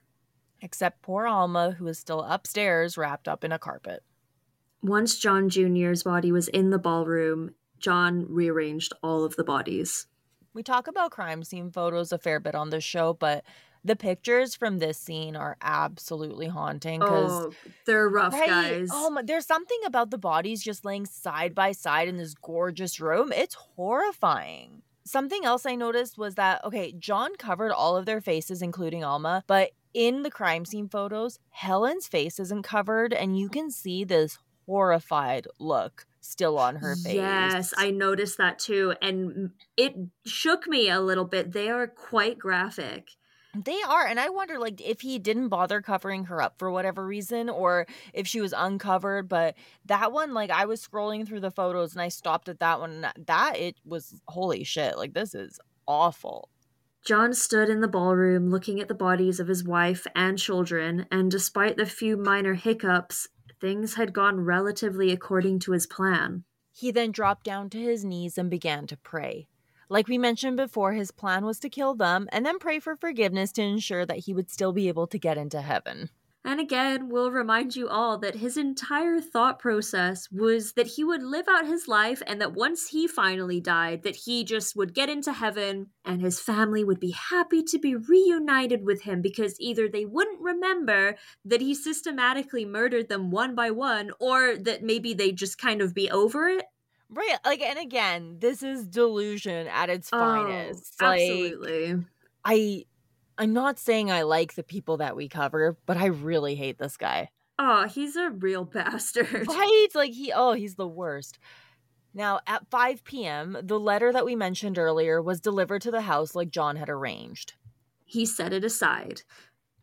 Except 0.62 1.02
poor 1.04 1.28
Alma, 1.28 1.72
who 1.72 1.86
was 1.86 2.00
still 2.00 2.24
upstairs 2.24 2.98
wrapped 2.98 3.28
up 3.28 3.44
in 3.44 3.52
a 3.52 3.60
carpet. 3.60 4.04
Once 4.82 5.18
John 5.18 5.50
Jr.'s 5.50 6.04
body 6.04 6.32
was 6.32 6.48
in 6.48 6.70
the 6.70 6.80
ballroom, 6.80 7.54
John 7.80 8.26
rearranged 8.30 8.94
all 9.02 9.24
of 9.24 9.36
the 9.36 9.44
bodies. 9.44 10.08
We 10.54 10.64
talk 10.64 10.88
about 10.88 11.12
crime 11.12 11.44
scene 11.44 11.72
photos 11.72 12.12
a 12.12 12.18
fair 12.18 12.40
bit 12.40 12.56
on 12.56 12.70
the 12.70 12.82
show, 12.82 13.14
but 13.14 13.44
the 13.84 13.96
pictures 13.96 14.56
from 14.56 14.80
this 14.80 14.98
scene 14.98 15.36
are 15.36 15.58
absolutely 15.62 16.48
haunting 16.48 17.00
because 17.00 17.32
oh, 17.32 17.54
they're 17.86 18.10
rough 18.10 18.34
right? 18.34 18.48
guys. 18.48 18.90
Oh 18.92 19.10
my, 19.10 19.22
there's 19.22 19.46
something 19.46 19.80
about 19.86 20.12
the 20.12 20.18
bodies 20.18 20.64
just 20.64 20.84
laying 20.84 21.06
side 21.06 21.56
by 21.56 21.72
side 21.72 22.08
in 22.08 22.18
this 22.18 22.34
gorgeous 22.34 23.00
room. 23.00 23.32
It's 23.32 23.56
horrifying. 23.56 24.82
Something 25.06 25.46
else 25.46 25.66
I 25.66 25.76
noticed 25.76 26.18
was 26.18 26.36
that, 26.36 26.64
okay, 26.64 26.94
John 27.00 27.36
covered 27.38 27.72
all 27.72 27.96
of 27.96 28.06
their 28.06 28.22
faces, 28.22 28.62
including 28.62 29.04
Alma, 29.04 29.44
but 29.48 29.72
in 29.94 30.22
the 30.22 30.30
crime 30.30 30.66
scene 30.66 30.88
photos, 30.88 31.40
Helen's 31.50 32.08
face 32.08 32.40
isn't 32.40 32.64
covered, 32.64 33.12
and 33.12 33.40
you 33.40 33.50
can 33.50 33.72
see 33.72 34.04
this 34.04 34.38
horrified 34.68 35.48
look 35.58 36.06
still 36.30 36.58
on 36.58 36.78
her 36.78 36.96
face. 36.96 37.16
Yes, 37.16 37.74
I 37.78 37.92
noticed 37.92 38.38
that 38.38 38.60
too. 38.60 38.94
And 39.02 39.52
it 39.76 39.96
shook 40.26 40.68
me 40.68 40.90
a 40.90 41.02
little 41.02 41.26
bit. 41.26 41.52
They 41.52 41.70
are 41.70 41.88
quite 41.88 42.40
graphic. 42.40 43.10
They 43.56 43.82
are, 43.82 44.06
and 44.06 44.20
I 44.20 44.30
wonder, 44.30 44.60
like, 44.60 44.80
if 44.80 45.02
he 45.02 45.18
didn't 45.18 45.50
bother 45.50 45.82
covering 45.82 46.26
her 46.26 46.40
up 46.40 46.60
for 46.60 46.70
whatever 46.70 47.04
reason, 47.04 47.50
or 47.50 47.88
if 48.14 48.28
she 48.28 48.42
was 48.42 48.54
uncovered. 48.56 49.28
But 49.28 49.56
that 49.86 50.12
one, 50.12 50.36
like, 50.36 50.52
I 50.52 50.66
was 50.66 50.86
scrolling 50.86 51.28
through 51.28 51.40
the 51.40 51.50
photos 51.50 51.94
and 51.94 52.02
I 52.02 52.10
stopped 52.10 52.48
at 52.48 52.60
that 52.60 52.80
one. 52.80 53.08
That 53.26 53.58
it 53.58 53.76
was 53.84 54.22
holy 54.28 54.64
shit. 54.64 54.98
Like, 54.98 55.16
this 55.16 55.34
is 55.34 55.60
awful. 55.88 56.50
John 57.04 57.34
stood 57.34 57.70
in 57.70 57.82
the 57.82 57.88
ballroom 57.88 58.52
looking 58.52 58.80
at 58.80 58.88
the 58.88 58.94
bodies 58.94 59.40
of 59.40 59.48
his 59.48 59.64
wife 59.64 60.06
and 60.16 60.38
children, 60.38 61.08
and 61.10 61.32
despite 61.32 61.76
the 61.76 61.88
few 61.88 62.18
minor 62.18 62.54
hiccups, 62.54 63.30
things 63.60 63.96
had 63.96 64.14
gone 64.14 64.42
relatively 64.42 65.12
according 65.12 65.60
to 65.60 65.72
his 65.72 65.88
plan. 65.88 66.44
He 66.72 66.92
then 66.92 67.12
dropped 67.12 67.44
down 67.44 67.70
to 67.72 67.78
his 67.78 68.06
knees 68.06 68.38
and 68.38 68.50
began 68.50 68.88
to 68.88 68.98
pray. 68.98 69.48
Like 69.90 70.08
we 70.08 70.18
mentioned 70.18 70.56
before, 70.56 70.94
his 70.94 71.12
plan 71.12 71.46
was 71.46 71.60
to 71.60 71.70
kill 71.70 71.96
them 71.96 72.30
and 72.32 72.46
then 72.46 72.60
pray 72.60 72.80
for 72.80 72.96
forgiveness 72.96 73.52
to 73.54 73.64
ensure 73.64 74.06
that 74.06 74.20
he 74.20 74.34
would 74.34 74.50
still 74.50 74.72
be 74.72 74.88
able 74.88 75.08
to 75.08 75.18
get 75.18 75.38
into 75.38 75.62
heaven. 75.62 76.10
And 76.46 76.60
again, 76.62 77.10
we'll 77.10 77.32
remind 77.32 77.76
you 77.76 77.90
all 77.90 78.18
that 78.20 78.36
his 78.36 78.56
entire 78.56 79.20
thought 79.20 79.60
process 79.60 80.32
was 80.32 80.74
that 80.74 80.88
he 80.88 81.04
would 81.04 81.22
live 81.22 81.48
out 81.50 81.68
his 81.68 81.88
life 81.88 82.22
and 82.26 82.40
that 82.40 82.54
once 82.54 82.88
he 82.88 83.08
finally 83.08 83.60
died, 83.60 84.04
that 84.04 84.16
he 84.16 84.46
just 84.46 84.76
would 84.76 84.94
get 84.94 85.10
into 85.10 85.34
heaven 85.34 85.88
and 86.06 86.22
his 86.22 86.40
family 86.40 86.84
would 86.84 87.00
be 87.00 87.12
happy 87.12 87.62
to 87.64 87.78
be 87.78 87.94
reunited 87.96 88.86
with 88.86 89.02
him 89.02 89.22
because 89.22 89.60
either 89.60 89.90
they 89.90 90.06
wouldn't 90.06 90.40
remember 90.40 91.18
that 91.44 91.60
he 91.62 91.76
systematically 91.76 92.64
murdered 92.66 93.10
them 93.10 93.32
one 93.32 93.54
by 93.54 93.70
one 93.70 94.12
or 94.20 94.56
that 94.56 94.82
maybe 94.82 95.14
they'd 95.14 95.36
just 95.38 95.58
kind 95.58 95.82
of 95.82 95.94
be 95.94 96.10
over 96.10 96.48
it. 96.48 96.66
Right. 97.10 97.38
Like 97.44 97.62
and 97.62 97.80
again, 97.80 98.38
this 98.40 98.62
is 98.64 98.86
delusion 98.88 99.68
at 99.68 99.90
its 99.90 100.10
Oh, 100.14 100.18
finest. 100.20 101.02
Like 101.02 101.22
absolutely. 101.22 102.06
I 102.46 102.86
I'm 103.40 103.54
not 103.54 103.80
saying 103.80 104.12
I 104.12 104.24
like 104.24 104.56
the 104.56 104.64
people 104.64 104.98
that 104.98 105.16
we 105.16 105.30
cover, 105.30 105.78
but 105.86 105.96
I 105.96 106.08
really 106.08 106.56
hate 106.56 106.78
this 106.78 106.98
guy. 106.98 107.30
Oh, 107.58 107.88
he's 107.88 108.18
a 108.18 108.30
real 108.30 108.66
bastard. 108.66 109.48
Right? 109.48 109.88
Like 109.96 110.12
he 110.12 110.34
oh, 110.34 110.52
he's 110.52 110.76
the 110.76 110.88
worst. 110.88 111.40
Now, 112.14 112.42
at 112.48 112.70
5 112.70 113.04
p.m., 113.04 113.58
the 113.62 113.80
letter 113.80 114.12
that 114.12 114.26
we 114.26 114.36
mentioned 114.36 114.78
earlier 114.78 115.22
was 115.22 115.40
delivered 115.40 115.82
to 115.84 115.92
the 115.92 116.02
house 116.02 116.36
like 116.36 116.50
John 116.50 116.76
had 116.76 116.90
arranged. 116.90 117.54
He 118.04 118.26
set 118.26 118.52
it 118.52 118.64
aside. 118.64 119.22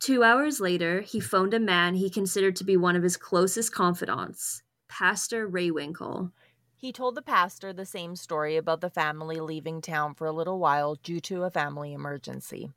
Two 0.01 0.23
hours 0.23 0.61
later, 0.61 1.01
he 1.01 1.21
phoned 1.21 1.55
a 1.55 1.61
man 1.61 1.95
he 1.95 2.11
considered 2.11 2.57
to 2.57 2.65
be 2.65 2.77
one 2.77 2.97
of 2.97 3.03
his 3.03 3.17
closest 3.17 3.73
confidants, 3.73 4.63
Pastor 4.89 5.49
Rehwinkel. 5.49 6.33
He 6.77 6.93
told 6.93 7.15
the 7.15 7.23
pastor 7.23 7.73
the 7.73 7.87
same 7.87 8.17
story 8.17 8.57
about 8.57 8.83
the 8.83 8.91
family 8.91 9.41
leaving 9.41 9.81
town 9.81 10.15
for 10.15 10.27
a 10.27 10.33
little 10.33 10.59
while 10.59 10.97
due 10.97 11.21
to 11.21 11.45
a 11.45 11.51
family 11.51 11.95
emergency. 11.95 12.73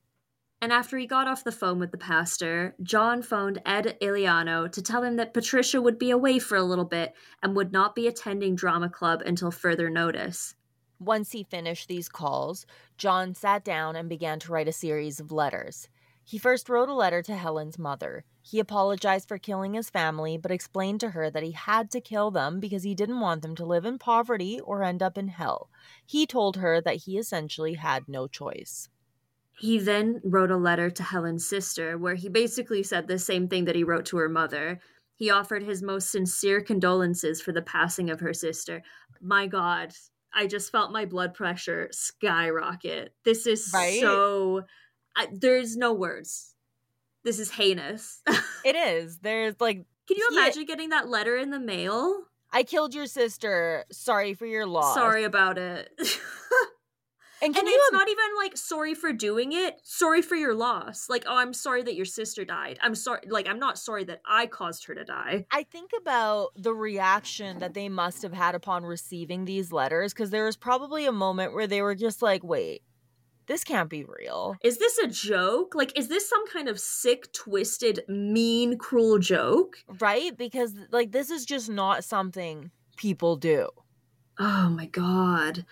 And 0.61 0.73
after 0.73 0.97
he 0.97 1.07
got 1.07 1.27
off 1.27 1.45
the 1.45 1.53
phone 1.53 1.79
with 1.79 1.91
the 1.91 1.97
pastor, 1.97 2.75
John 2.83 3.21
phoned 3.21 3.61
Ed 3.65 3.97
Illiano 4.01 4.69
to 4.69 4.81
tell 4.81 5.03
him 5.03 5.15
that 5.15 5.33
Patricia 5.33 5.81
would 5.81 5.97
be 5.97 6.11
away 6.11 6.37
for 6.37 6.57
a 6.57 6.63
little 6.63 6.85
bit 6.85 7.13
and 7.41 7.55
would 7.55 7.71
not 7.71 7.95
be 7.95 8.07
attending 8.07 8.55
drama 8.55 8.89
club 8.89 9.21
until 9.25 9.51
further 9.51 9.89
notice. 9.89 10.55
Once 10.99 11.31
he 11.31 11.43
finished 11.43 11.87
these 11.87 12.09
calls, 12.09 12.65
John 12.97 13.33
sat 13.33 13.63
down 13.63 13.95
and 13.95 14.09
began 14.09 14.37
to 14.39 14.51
write 14.51 14.67
a 14.67 14.73
series 14.73 15.21
of 15.21 15.31
letters. 15.31 15.87
He 16.25 16.37
first 16.37 16.67
wrote 16.67 16.89
a 16.89 16.93
letter 16.93 17.21
to 17.23 17.37
Helen's 17.37 17.79
mother. 17.79 18.25
He 18.41 18.59
apologized 18.59 19.29
for 19.29 19.37
killing 19.37 19.75
his 19.75 19.89
family, 19.89 20.37
but 20.37 20.51
explained 20.51 20.99
to 20.99 21.11
her 21.11 21.29
that 21.31 21.41
he 21.41 21.53
had 21.53 21.89
to 21.91 22.01
kill 22.01 22.31
them 22.31 22.59
because 22.59 22.83
he 22.83 22.93
didn't 22.93 23.21
want 23.21 23.43
them 23.43 23.55
to 23.55 23.65
live 23.65 23.85
in 23.85 23.97
poverty 23.97 24.59
or 24.59 24.83
end 24.83 25.01
up 25.01 25.17
in 25.17 25.29
hell. 25.29 25.69
He 26.05 26.27
told 26.27 26.57
her 26.57 26.81
that 26.81 26.97
he 26.97 27.17
essentially 27.17 27.75
had 27.75 28.09
no 28.09 28.27
choice. 28.27 28.89
He 29.59 29.77
then 29.79 30.21
wrote 30.23 30.51
a 30.51 30.57
letter 30.57 30.89
to 30.89 31.03
Helen's 31.03 31.45
sister 31.47 31.97
where 31.97 32.15
he 32.15 32.29
basically 32.29 32.81
said 32.83 33.07
the 33.07 33.19
same 33.19 33.47
thing 33.47 33.65
that 33.65 33.75
he 33.75 33.83
wrote 33.83 34.05
to 34.07 34.17
her 34.17 34.29
mother. 34.29 34.79
He 35.15 35.29
offered 35.29 35.63
his 35.63 35.81
most 35.81 36.11
sincere 36.11 36.61
condolences 36.61 37.41
for 37.41 37.51
the 37.51 37.61
passing 37.61 38.09
of 38.09 38.21
her 38.21 38.33
sister. 38.33 38.81
My 39.21 39.47
God, 39.47 39.91
I 40.33 40.47
just 40.47 40.71
felt 40.71 40.93
my 40.93 41.03
blood 41.05 41.33
pressure 41.33 41.89
skyrocket. 41.91 43.13
This 43.25 43.45
is 43.45 43.69
Right? 43.73 43.99
so. 43.99 44.63
I, 45.15 45.27
there's 45.33 45.75
no 45.75 45.91
words. 45.91 46.55
This 47.23 47.39
is 47.39 47.51
heinous. 47.51 48.21
It 48.65 48.75
is. 48.75 49.19
There's 49.19 49.55
like, 49.61 49.85
Can 50.07 50.17
you 50.17 50.27
imagine 50.33 50.65
getting 50.65 50.89
that 50.89 51.07
letter 51.07 51.37
in 51.37 51.49
the 51.49 51.59
mail? 51.59 52.23
I 52.51 52.63
killed 52.63 52.93
your 52.93 53.05
sister. 53.05 53.85
Sorry 53.91 54.33
for 54.33 54.45
your 54.45 54.65
loss. 54.65 54.95
Sorry 54.95 55.23
about 55.23 55.57
it. 55.57 55.89
And 57.41 57.55
and 57.55 57.67
it's 57.67 57.89
im- 57.91 57.97
not 57.97 58.09
even 58.09 58.25
like 58.37 58.57
sorry 58.57 58.93
for 58.93 59.13
doing 59.13 59.53
it 59.53 59.79
sorry 59.83 60.21
for 60.21 60.35
your 60.35 60.53
loss 60.53 61.07
like 61.09 61.23
oh 61.27 61.37
i'm 61.37 61.53
sorry 61.53 61.83
that 61.83 61.95
your 61.95 62.05
sister 62.05 62.43
died 62.45 62.77
i'm 62.81 62.95
sorry 62.95 63.21
like 63.27 63.47
i'm 63.47 63.59
not 63.59 63.77
sorry 63.77 64.03
that 64.05 64.21
i 64.25 64.45
caused 64.45 64.85
her 64.87 64.95
to 64.95 65.03
die 65.05 65.45
I 65.51 65.63
think 65.63 65.91
about 65.97 66.49
the 66.55 66.73
reaction 66.73 67.59
that 67.59 67.73
they 67.73 67.89
must 67.89 68.21
have 68.23 68.33
had 68.33 68.55
upon 68.55 68.83
receiving 68.83 69.45
these 69.45 69.71
letters 69.71 70.13
because 70.13 70.29
there 70.31 70.45
was 70.45 70.57
probably 70.57 71.05
a 71.05 71.11
moment 71.11 71.53
where 71.53 71.67
they 71.67 71.81
were 71.81 71.95
just 71.95 72.21
like, 72.21 72.43
wait, 72.43 72.81
this 73.47 73.63
can't 73.63 73.89
be 73.89 74.03
real. 74.03 74.55
is 74.63 74.77
this 74.77 74.97
a 74.99 75.07
joke 75.07 75.73
like 75.75 75.97
is 75.97 76.07
this 76.07 76.27
some 76.29 76.45
kind 76.47 76.67
of 76.67 76.79
sick 76.79 77.31
twisted 77.33 78.01
mean 78.07 78.77
cruel 78.77 79.17
joke 79.17 79.77
Right? 79.99 80.37
Because, 80.37 80.73
like, 80.91 81.11
this 81.11 81.29
is 81.29 81.45
just 81.45 81.69
not 81.69 82.03
something 82.03 82.71
people 82.97 83.37
do. 83.37 83.69
oh 84.39 84.69
my 84.69 84.85
god 84.85 85.65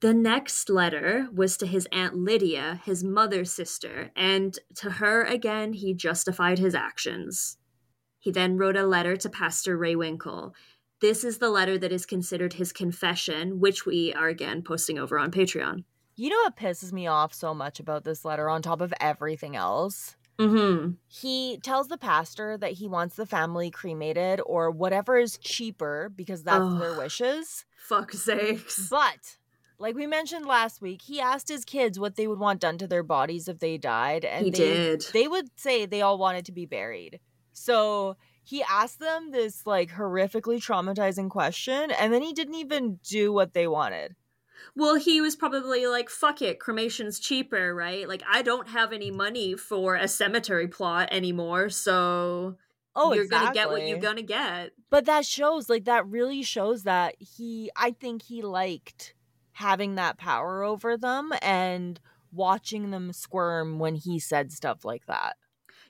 the 0.00 0.12
next 0.14 0.68
letter 0.68 1.26
was 1.32 1.56
to 1.56 1.66
his 1.66 1.86
aunt 1.92 2.14
lydia 2.16 2.80
his 2.84 3.02
mother's 3.02 3.50
sister 3.52 4.10
and 4.16 4.58
to 4.74 4.90
her 4.90 5.22
again 5.24 5.72
he 5.72 5.94
justified 5.94 6.58
his 6.58 6.74
actions 6.74 7.56
he 8.18 8.30
then 8.30 8.56
wrote 8.56 8.76
a 8.76 8.86
letter 8.86 9.16
to 9.16 9.28
pastor 9.28 9.78
Rehwinkel. 9.78 10.52
this 11.00 11.24
is 11.24 11.38
the 11.38 11.50
letter 11.50 11.78
that 11.78 11.92
is 11.92 12.04
considered 12.06 12.54
his 12.54 12.72
confession 12.72 13.58
which 13.60 13.86
we 13.86 14.12
are 14.14 14.28
again 14.28 14.62
posting 14.62 14.98
over 14.98 15.18
on 15.18 15.30
patreon 15.30 15.84
You 16.16 16.30
know 16.30 16.42
what 16.44 16.56
pisses 16.56 16.92
me 16.92 17.06
off 17.06 17.32
so 17.34 17.54
much 17.54 17.78
about 17.80 18.04
this 18.04 18.24
letter, 18.24 18.48
on 18.48 18.62
top 18.62 18.80
of 18.80 18.92
everything 19.00 19.54
else? 19.56 20.16
mm-hmm 20.38 20.92
He 21.08 21.58
tells 21.62 21.88
the 21.88 21.98
pastor 21.98 22.58
that 22.58 22.72
he 22.72 22.86
wants 22.88 23.16
the 23.16 23.26
family 23.26 23.70
cremated 23.70 24.40
or 24.44 24.70
whatever 24.70 25.16
is 25.16 25.38
cheaper 25.38 26.10
because 26.14 26.42
that's 26.42 26.78
their 26.78 26.96
wishes. 26.98 27.64
fuck 27.76 28.12
sakes 28.12 28.88
But 28.90 29.36
like 29.78 29.94
we 29.94 30.06
mentioned 30.06 30.46
last 30.46 30.80
week, 30.80 31.02
he 31.02 31.20
asked 31.20 31.48
his 31.48 31.64
kids 31.64 31.98
what 31.98 32.16
they 32.16 32.26
would 32.26 32.38
want 32.38 32.60
done 32.60 32.78
to 32.78 32.86
their 32.86 33.02
bodies 33.02 33.48
if 33.48 33.58
they 33.58 33.78
died, 33.78 34.24
and 34.24 34.44
he 34.46 34.50
they 34.50 34.58
did 34.58 35.04
they 35.12 35.28
would 35.28 35.58
say 35.58 35.86
they 35.86 36.02
all 36.02 36.18
wanted 36.18 36.46
to 36.46 36.52
be 36.52 36.66
buried. 36.66 37.20
So 37.52 38.16
he 38.42 38.62
asked 38.62 39.00
them 39.00 39.30
this 39.30 39.66
like 39.66 39.90
horrifically 39.90 40.58
traumatizing 40.58 41.30
question, 41.30 41.90
and 41.90 42.12
then 42.12 42.22
he 42.22 42.32
didn't 42.32 42.54
even 42.54 43.00
do 43.02 43.32
what 43.32 43.54
they 43.54 43.66
wanted. 43.66 44.16
Well, 44.74 44.96
he 44.96 45.20
was 45.20 45.36
probably 45.36 45.86
like, 45.86 46.10
fuck 46.10 46.42
it, 46.42 46.60
cremation's 46.60 47.18
cheaper, 47.18 47.74
right? 47.74 48.08
Like, 48.08 48.22
I 48.28 48.42
don't 48.42 48.68
have 48.68 48.92
any 48.92 49.10
money 49.10 49.54
for 49.56 49.94
a 49.94 50.08
cemetery 50.08 50.68
plot 50.68 51.08
anymore, 51.12 51.70
so 51.70 52.56
Oh, 52.94 53.12
you're 53.12 53.26
gonna 53.26 53.52
get 53.52 53.68
what 53.68 53.86
you're 53.86 53.98
gonna 53.98 54.22
get. 54.22 54.72
But 54.90 55.04
that 55.04 55.26
shows, 55.26 55.68
like, 55.68 55.84
that 55.84 56.06
really 56.06 56.42
shows 56.42 56.84
that 56.84 57.16
he, 57.18 57.70
I 57.76 57.90
think 57.90 58.22
he 58.22 58.40
liked 58.42 59.14
having 59.56 59.94
that 59.94 60.18
power 60.18 60.62
over 60.62 60.98
them 60.98 61.32
and 61.40 61.98
watching 62.30 62.90
them 62.90 63.10
squirm 63.12 63.78
when 63.78 63.94
he 63.94 64.18
said 64.18 64.52
stuff 64.52 64.84
like 64.84 65.06
that. 65.06 65.36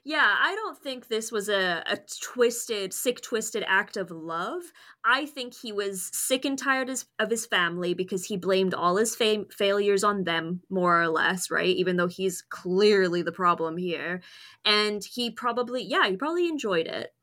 Yeah, 0.05 0.35
I 0.39 0.55
don't 0.55 0.77
think 0.77 1.09
this 1.09 1.33
was 1.33 1.49
a, 1.49 1.83
a 1.85 1.97
twisted, 2.21 2.93
sick, 2.93 3.19
twisted 3.19 3.65
act 3.67 3.97
of 3.97 4.09
love. 4.09 4.61
I 5.03 5.25
think 5.25 5.53
he 5.53 5.73
was 5.73 6.09
sick 6.13 6.45
and 6.45 6.57
tired 6.57 6.89
as, 6.89 7.07
of 7.19 7.29
his 7.29 7.45
family 7.45 7.93
because 7.93 8.23
he 8.23 8.37
blamed 8.37 8.73
all 8.73 8.95
his 8.95 9.17
fam- 9.17 9.47
failures 9.51 10.05
on 10.05 10.23
them, 10.23 10.61
more 10.69 11.01
or 11.01 11.09
less, 11.09 11.51
right? 11.51 11.75
Even 11.75 11.97
though 11.97 12.07
he's 12.07 12.41
clearly 12.41 13.21
the 13.21 13.33
problem 13.33 13.75
here. 13.75 14.21
And 14.63 15.03
he 15.03 15.29
probably, 15.29 15.83
yeah, 15.83 16.07
he 16.07 16.15
probably 16.15 16.47
enjoyed 16.47 16.87
it. 16.87 17.13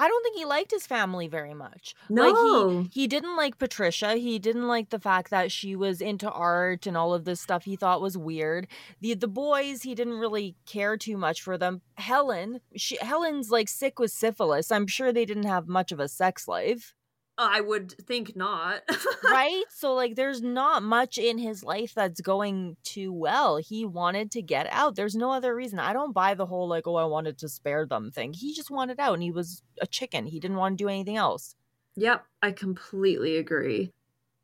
I 0.00 0.08
don't 0.08 0.22
think 0.22 0.36
he 0.36 0.46
liked 0.46 0.70
his 0.70 0.86
family 0.86 1.28
very 1.28 1.52
much. 1.52 1.94
No. 2.08 2.30
Like 2.30 2.86
he 2.92 3.02
he 3.02 3.06
didn't 3.06 3.36
like 3.36 3.58
Patricia. 3.58 4.14
He 4.14 4.38
didn't 4.38 4.66
like 4.66 4.88
the 4.88 4.98
fact 4.98 5.28
that 5.28 5.52
she 5.52 5.76
was 5.76 6.00
into 6.00 6.30
art 6.30 6.86
and 6.86 6.96
all 6.96 7.12
of 7.12 7.26
this 7.26 7.38
stuff 7.38 7.64
he 7.64 7.76
thought 7.76 8.00
was 8.00 8.16
weird. 8.16 8.66
The 9.02 9.12
the 9.12 9.28
boys, 9.28 9.82
he 9.82 9.94
didn't 9.94 10.18
really 10.18 10.56
care 10.64 10.96
too 10.96 11.18
much 11.18 11.42
for 11.42 11.58
them. 11.58 11.82
Helen, 11.96 12.60
she 12.74 12.96
Helen's 13.02 13.50
like 13.50 13.68
sick 13.68 13.98
with 13.98 14.10
syphilis. 14.10 14.72
I'm 14.72 14.86
sure 14.86 15.12
they 15.12 15.26
didn't 15.26 15.44
have 15.44 15.68
much 15.68 15.92
of 15.92 16.00
a 16.00 16.08
sex 16.08 16.48
life. 16.48 16.94
I 17.40 17.60
would 17.60 17.92
think 18.06 18.36
not. 18.36 18.82
right? 19.24 19.64
So, 19.70 19.94
like, 19.94 20.14
there's 20.14 20.42
not 20.42 20.82
much 20.82 21.16
in 21.16 21.38
his 21.38 21.64
life 21.64 21.94
that's 21.94 22.20
going 22.20 22.76
too 22.84 23.12
well. 23.12 23.56
He 23.56 23.86
wanted 23.86 24.30
to 24.32 24.42
get 24.42 24.66
out. 24.70 24.94
There's 24.94 25.16
no 25.16 25.32
other 25.32 25.54
reason. 25.54 25.78
I 25.78 25.94
don't 25.94 26.12
buy 26.12 26.34
the 26.34 26.44
whole, 26.44 26.68
like, 26.68 26.86
oh, 26.86 26.96
I 26.96 27.04
wanted 27.04 27.38
to 27.38 27.48
spare 27.48 27.86
them 27.86 28.10
thing. 28.10 28.34
He 28.34 28.52
just 28.52 28.70
wanted 28.70 29.00
out 29.00 29.14
and 29.14 29.22
he 29.22 29.30
was 29.30 29.62
a 29.80 29.86
chicken. 29.86 30.26
He 30.26 30.38
didn't 30.38 30.58
want 30.58 30.76
to 30.76 30.84
do 30.84 30.88
anything 30.88 31.16
else. 31.16 31.56
Yep, 31.96 32.24
I 32.42 32.52
completely 32.52 33.38
agree. 33.38 33.92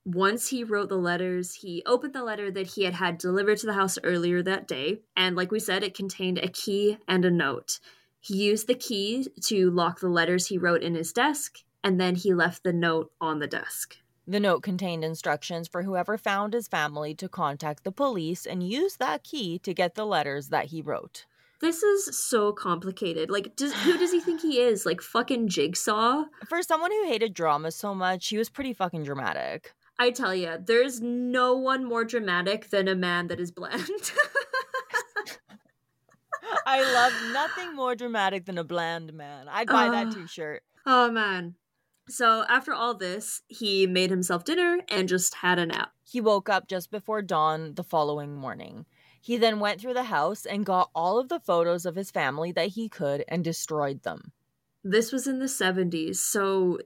Once 0.06 0.48
he 0.48 0.64
wrote 0.64 0.88
the 0.88 0.96
letters, 0.96 1.52
he 1.52 1.82
opened 1.84 2.14
the 2.14 2.24
letter 2.24 2.50
that 2.50 2.68
he 2.68 2.84
had 2.84 2.94
had 2.94 3.18
delivered 3.18 3.58
to 3.58 3.66
the 3.66 3.74
house 3.74 3.98
earlier 4.04 4.42
that 4.42 4.66
day. 4.66 5.00
And 5.16 5.36
like 5.36 5.50
we 5.50 5.60
said, 5.60 5.82
it 5.82 5.94
contained 5.94 6.38
a 6.38 6.48
key 6.48 6.96
and 7.06 7.24
a 7.24 7.30
note. 7.30 7.78
He 8.20 8.36
used 8.36 8.68
the 8.68 8.74
key 8.74 9.26
to 9.44 9.70
lock 9.70 10.00
the 10.00 10.08
letters 10.08 10.46
he 10.46 10.58
wrote 10.58 10.82
in 10.82 10.94
his 10.94 11.12
desk 11.12 11.58
and 11.86 12.00
then 12.00 12.16
he 12.16 12.34
left 12.34 12.64
the 12.64 12.72
note 12.72 13.12
on 13.20 13.38
the 13.38 13.46
desk. 13.46 13.98
The 14.26 14.40
note 14.40 14.64
contained 14.64 15.04
instructions 15.04 15.68
for 15.68 15.84
whoever 15.84 16.18
found 16.18 16.52
his 16.52 16.66
family 16.66 17.14
to 17.14 17.28
contact 17.28 17.84
the 17.84 17.92
police 17.92 18.44
and 18.44 18.68
use 18.68 18.96
that 18.96 19.22
key 19.22 19.60
to 19.60 19.72
get 19.72 19.94
the 19.94 20.04
letters 20.04 20.48
that 20.48 20.64
he 20.66 20.82
wrote. 20.82 21.26
This 21.60 21.84
is 21.84 22.18
so 22.18 22.52
complicated. 22.52 23.30
Like, 23.30 23.54
does, 23.54 23.72
who 23.72 23.96
does 23.98 24.10
he 24.10 24.18
think 24.18 24.40
he 24.40 24.58
is? 24.58 24.84
Like, 24.84 25.00
fucking 25.00 25.46
Jigsaw? 25.46 26.24
For 26.48 26.60
someone 26.60 26.90
who 26.90 27.06
hated 27.06 27.34
drama 27.34 27.70
so 27.70 27.94
much, 27.94 28.26
he 28.26 28.36
was 28.36 28.50
pretty 28.50 28.72
fucking 28.72 29.04
dramatic. 29.04 29.72
I 29.96 30.10
tell 30.10 30.34
you, 30.34 30.58
there's 30.58 31.00
no 31.00 31.56
one 31.56 31.84
more 31.84 32.04
dramatic 32.04 32.70
than 32.70 32.88
a 32.88 32.96
man 32.96 33.28
that 33.28 33.38
is 33.38 33.52
bland. 33.52 33.80
I 36.66 36.82
love 36.82 37.12
nothing 37.32 37.76
more 37.76 37.94
dramatic 37.94 38.44
than 38.44 38.58
a 38.58 38.64
bland 38.64 39.14
man. 39.14 39.46
I'd 39.48 39.68
buy 39.68 39.86
uh, 39.86 39.92
that 39.92 40.12
t 40.12 40.26
shirt. 40.26 40.64
Oh, 40.84 41.12
man. 41.12 41.54
So, 42.08 42.44
after 42.48 42.72
all 42.72 42.94
this, 42.94 43.42
he 43.48 43.86
made 43.86 44.10
himself 44.10 44.44
dinner 44.44 44.78
and 44.88 45.08
just 45.08 45.34
had 45.34 45.58
a 45.58 45.66
nap. 45.66 45.92
He 46.04 46.20
woke 46.20 46.48
up 46.48 46.68
just 46.68 46.90
before 46.90 47.20
dawn 47.20 47.74
the 47.74 47.82
following 47.82 48.34
morning. 48.36 48.86
He 49.20 49.36
then 49.36 49.58
went 49.58 49.80
through 49.80 49.94
the 49.94 50.04
house 50.04 50.46
and 50.46 50.64
got 50.64 50.90
all 50.94 51.18
of 51.18 51.28
the 51.28 51.40
photos 51.40 51.84
of 51.84 51.96
his 51.96 52.12
family 52.12 52.52
that 52.52 52.68
he 52.68 52.88
could 52.88 53.24
and 53.26 53.42
destroyed 53.42 54.04
them. 54.04 54.32
This 54.84 55.10
was 55.10 55.26
in 55.26 55.40
the 55.40 55.46
70s, 55.46 56.16
so 56.16 56.78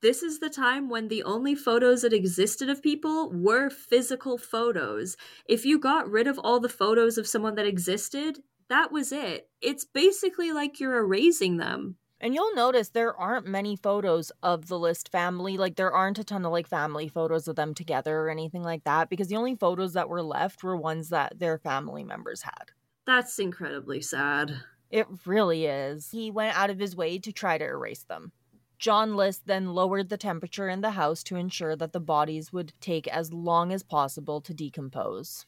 this 0.00 0.22
is 0.22 0.40
the 0.40 0.48
time 0.48 0.88
when 0.88 1.08
the 1.08 1.22
only 1.22 1.54
photos 1.54 2.00
that 2.00 2.14
existed 2.14 2.70
of 2.70 2.82
people 2.82 3.30
were 3.30 3.68
physical 3.68 4.38
photos. 4.38 5.18
If 5.44 5.66
you 5.66 5.78
got 5.78 6.10
rid 6.10 6.26
of 6.26 6.38
all 6.38 6.60
the 6.60 6.70
photos 6.70 7.18
of 7.18 7.26
someone 7.26 7.56
that 7.56 7.66
existed, 7.66 8.38
that 8.68 8.90
was 8.90 9.12
it. 9.12 9.50
It's 9.60 9.84
basically 9.84 10.50
like 10.50 10.80
you're 10.80 10.96
erasing 10.96 11.58
them. 11.58 11.96
And 12.22 12.34
you'll 12.34 12.54
notice 12.54 12.88
there 12.90 13.16
aren't 13.16 13.46
many 13.48 13.74
photos 13.74 14.30
of 14.44 14.68
the 14.68 14.78
List 14.78 15.10
family. 15.10 15.58
Like, 15.58 15.74
there 15.74 15.92
aren't 15.92 16.20
a 16.20 16.24
ton 16.24 16.46
of 16.46 16.52
like 16.52 16.68
family 16.68 17.08
photos 17.08 17.48
of 17.48 17.56
them 17.56 17.74
together 17.74 18.16
or 18.20 18.30
anything 18.30 18.62
like 18.62 18.84
that 18.84 19.10
because 19.10 19.26
the 19.26 19.36
only 19.36 19.56
photos 19.56 19.92
that 19.94 20.08
were 20.08 20.22
left 20.22 20.62
were 20.62 20.76
ones 20.76 21.08
that 21.08 21.40
their 21.40 21.58
family 21.58 22.04
members 22.04 22.42
had. 22.42 22.70
That's 23.06 23.40
incredibly 23.40 24.00
sad. 24.00 24.62
It 24.88 25.08
really 25.26 25.66
is. 25.66 26.12
He 26.12 26.30
went 26.30 26.56
out 26.56 26.70
of 26.70 26.78
his 26.78 26.94
way 26.94 27.18
to 27.18 27.32
try 27.32 27.58
to 27.58 27.64
erase 27.64 28.04
them. 28.04 28.32
John 28.78 29.16
List 29.16 29.46
then 29.46 29.74
lowered 29.74 30.08
the 30.08 30.16
temperature 30.16 30.68
in 30.68 30.80
the 30.80 30.92
house 30.92 31.24
to 31.24 31.36
ensure 31.36 31.74
that 31.74 31.92
the 31.92 32.00
bodies 32.00 32.52
would 32.52 32.72
take 32.80 33.08
as 33.08 33.32
long 33.32 33.72
as 33.72 33.82
possible 33.82 34.40
to 34.40 34.54
decompose. 34.54 35.46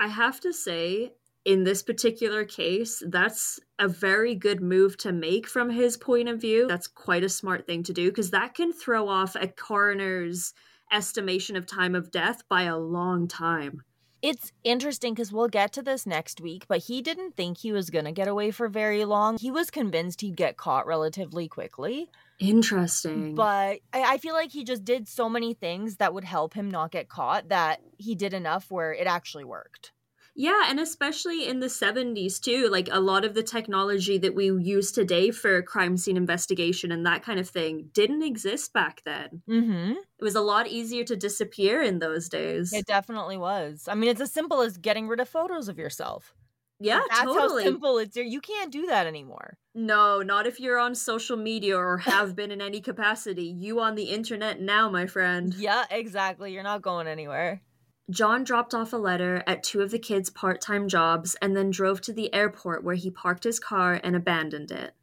I 0.00 0.08
have 0.08 0.40
to 0.40 0.52
say, 0.52 1.14
in 1.48 1.64
this 1.64 1.82
particular 1.82 2.44
case, 2.44 3.02
that's 3.06 3.58
a 3.78 3.88
very 3.88 4.34
good 4.34 4.60
move 4.60 4.98
to 4.98 5.12
make 5.12 5.46
from 5.46 5.70
his 5.70 5.96
point 5.96 6.28
of 6.28 6.38
view. 6.38 6.68
That's 6.68 6.86
quite 6.86 7.24
a 7.24 7.28
smart 7.30 7.66
thing 7.66 7.82
to 7.84 7.94
do 7.94 8.10
because 8.10 8.32
that 8.32 8.54
can 8.54 8.70
throw 8.70 9.08
off 9.08 9.34
a 9.34 9.48
coroner's 9.48 10.52
estimation 10.92 11.56
of 11.56 11.64
time 11.64 11.94
of 11.94 12.10
death 12.10 12.42
by 12.50 12.64
a 12.64 12.76
long 12.76 13.28
time. 13.28 13.82
It's 14.20 14.52
interesting 14.62 15.14
because 15.14 15.32
we'll 15.32 15.48
get 15.48 15.72
to 15.72 15.82
this 15.82 16.04
next 16.04 16.38
week, 16.38 16.66
but 16.68 16.80
he 16.80 17.00
didn't 17.00 17.34
think 17.34 17.56
he 17.56 17.72
was 17.72 17.88
going 17.88 18.04
to 18.04 18.12
get 18.12 18.28
away 18.28 18.50
for 18.50 18.68
very 18.68 19.06
long. 19.06 19.38
He 19.38 19.50
was 19.50 19.70
convinced 19.70 20.20
he'd 20.20 20.36
get 20.36 20.58
caught 20.58 20.86
relatively 20.86 21.48
quickly. 21.48 22.10
Interesting. 22.40 23.34
But 23.34 23.80
I, 23.94 24.02
I, 24.02 24.18
feel 24.18 24.34
like 24.34 24.52
he 24.52 24.64
just 24.64 24.84
did 24.84 25.08
so 25.08 25.30
many 25.30 25.54
things 25.54 25.96
that 25.96 26.12
would 26.12 26.24
help 26.24 26.52
him 26.52 26.70
not 26.70 26.92
get 26.92 27.08
caught 27.08 27.48
that 27.48 27.80
he 27.96 28.14
did 28.14 28.34
enough 28.34 28.70
where 28.70 28.92
it 28.92 29.06
actually 29.06 29.44
worked. 29.44 29.92
Yeah, 30.40 30.66
and 30.68 30.78
especially 30.78 31.48
in 31.48 31.58
the 31.58 31.66
70s 31.66 32.38
too, 32.40 32.68
like 32.68 32.88
a 32.92 33.00
lot 33.00 33.24
of 33.24 33.34
the 33.34 33.42
technology 33.42 34.18
that 34.18 34.36
we 34.36 34.44
use 34.46 34.92
today 34.92 35.32
for 35.32 35.60
crime 35.62 35.96
scene 35.96 36.16
investigation 36.16 36.92
and 36.92 37.04
that 37.04 37.24
kind 37.24 37.40
of 37.40 37.48
thing 37.48 37.90
didn't 37.92 38.22
exist 38.22 38.72
back 38.72 39.02
then. 39.04 39.42
Mm-hmm. 39.50 39.94
It 39.94 40.24
was 40.24 40.36
a 40.36 40.40
lot 40.40 40.68
easier 40.68 41.02
to 41.02 41.16
disappear 41.16 41.82
in 41.82 41.98
those 41.98 42.28
days. 42.28 42.72
It 42.72 42.86
definitely 42.86 43.36
was. 43.36 43.88
I 43.90 43.96
mean, 43.96 44.10
it's 44.10 44.20
as 44.20 44.30
simple 44.30 44.60
as 44.60 44.76
getting 44.76 45.08
rid 45.08 45.18
of 45.18 45.28
photos 45.28 45.68
of 45.68 45.76
yourself. 45.76 46.36
Yeah, 46.78 47.00
That's 47.08 47.22
totally. 47.22 47.64
how 47.64 47.70
simple 47.70 47.98
it's. 47.98 48.16
You 48.16 48.40
can't 48.40 48.70
do 48.70 48.86
that 48.86 49.08
anymore. 49.08 49.58
No, 49.74 50.22
not 50.22 50.46
if 50.46 50.60
you're 50.60 50.78
on 50.78 50.94
social 50.94 51.36
media 51.36 51.76
or 51.76 51.98
have 51.98 52.36
been 52.36 52.52
in 52.52 52.60
any 52.60 52.80
capacity. 52.80 53.46
You 53.58 53.80
on 53.80 53.96
the 53.96 54.04
internet 54.04 54.60
now, 54.60 54.88
my 54.88 55.06
friend. 55.06 55.52
Yeah, 55.58 55.84
exactly. 55.90 56.52
You're 56.52 56.62
not 56.62 56.82
going 56.82 57.08
anywhere. 57.08 57.60
John 58.10 58.42
dropped 58.42 58.74
off 58.74 58.92
a 58.92 58.96
letter 58.96 59.42
at 59.46 59.62
two 59.62 59.82
of 59.82 59.90
the 59.90 59.98
kids' 59.98 60.30
part 60.30 60.60
time 60.60 60.88
jobs 60.88 61.36
and 61.42 61.54
then 61.54 61.70
drove 61.70 62.00
to 62.02 62.12
the 62.12 62.32
airport 62.32 62.82
where 62.82 62.94
he 62.94 63.10
parked 63.10 63.44
his 63.44 63.60
car 63.60 64.00
and 64.02 64.16
abandoned 64.16 64.70
it. 64.70 64.94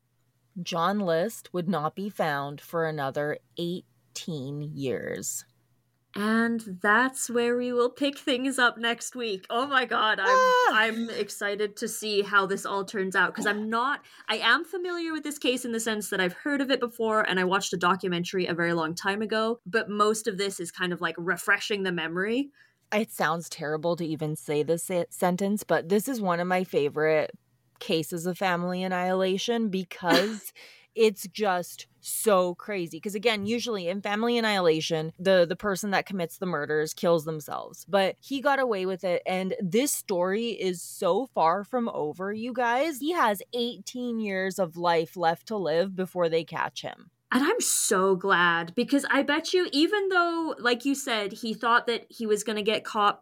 John 0.61 0.99
List 0.99 1.53
would 1.53 1.69
not 1.69 1.95
be 1.95 2.09
found 2.09 2.61
for 2.61 2.85
another 2.85 3.37
18 3.57 4.71
years. 4.73 5.45
And 6.17 6.79
that's 6.81 7.29
where 7.29 7.57
we 7.57 7.73
will 7.73 7.89
pick 7.89 8.17
things 8.17 8.57
up 8.57 8.77
next 8.77 9.17
week. 9.17 9.45
Oh 9.49 9.67
my 9.67 9.83
god, 9.83 10.17
I'm 10.17 10.27
ah! 10.29 10.69
I'm 10.71 11.09
excited 11.09 11.75
to 11.77 11.89
see 11.89 12.21
how 12.21 12.45
this 12.45 12.65
all 12.65 12.85
turns 12.85 13.17
out 13.17 13.33
because 13.33 13.45
I'm 13.45 13.69
not 13.69 13.99
I 14.29 14.37
am 14.37 14.63
familiar 14.63 15.11
with 15.11 15.23
this 15.23 15.37
case 15.37 15.65
in 15.65 15.73
the 15.73 15.79
sense 15.79 16.09
that 16.09 16.21
I've 16.21 16.31
heard 16.31 16.61
of 16.61 16.71
it 16.71 16.79
before 16.79 17.21
and 17.27 17.37
I 17.37 17.43
watched 17.43 17.73
a 17.73 17.77
documentary 17.77 18.45
a 18.45 18.53
very 18.53 18.71
long 18.71 18.95
time 18.95 19.21
ago, 19.21 19.59
but 19.65 19.89
most 19.89 20.27
of 20.27 20.37
this 20.37 20.61
is 20.61 20.71
kind 20.71 20.93
of 20.93 21.01
like 21.01 21.15
refreshing 21.17 21.83
the 21.83 21.91
memory 21.91 22.49
it 22.93 23.12
sounds 23.12 23.50
terrible 23.50 23.95
to 23.95 24.06
even 24.06 24.36
say 24.36 24.63
this 24.63 24.89
sentence, 25.10 25.63
but 25.63 25.89
this 25.89 26.08
is 26.08 26.21
one 26.21 26.39
of 26.39 26.48
my 26.48 26.63
favorite 26.63 27.32
cases 27.80 28.26
of 28.26 28.38
family 28.38 28.84
annihilation 28.84 29.69
because 29.69 30.54
it's 30.95 31.28
just 31.28 31.88
so 32.00 32.56
crazy. 32.56 32.98
Because 32.98 33.15
again 33.15 33.45
usually 33.45 33.89
in 33.89 34.02
family 34.02 34.38
annihilation 34.38 35.12
the 35.19 35.45
the 35.48 35.56
person 35.56 35.91
that 35.91 36.06
commits 36.06 36.38
the 36.38 36.45
murders 36.45 36.93
kills 36.93 37.26
themselves 37.26 37.86
but 37.89 38.15
he 38.21 38.39
got 38.39 38.60
away 38.60 38.86
with 38.86 39.04
it 39.04 39.21
and 39.26 39.56
this 39.60 39.91
story 39.91 40.50
is 40.50 40.82
so 40.82 41.26
far 41.26 41.63
from 41.63 41.89
over 41.89 42.32
you 42.32 42.54
guys. 42.54 43.00
He 43.00 43.12
has 43.12 43.41
18 43.54 44.19
years 44.19 44.60
of 44.60 44.78
life 44.78 45.17
left 45.17 45.48
to 45.48 45.58
live 45.58 45.95
before 45.95 46.30
they 46.30 46.43
catch 46.43 46.82
him 46.82 47.10
and 47.36 47.43
I'm 47.43 47.60
so 47.60 48.15
glad 48.15 48.74
because 48.76 49.06
I 49.12 49.21
bet 49.21 49.52
you, 49.52 49.67
even 49.74 50.08
though, 50.08 50.56
like 50.58 50.86
you 50.86 50.95
said, 50.95 51.34
he 51.34 51.54
thought 51.54 51.86
that 51.88 52.06
he 52.08 52.26
was 52.26 52.45
going 52.45 52.56
to 52.56 52.62
get 52.62 52.86
caught 52.86 53.21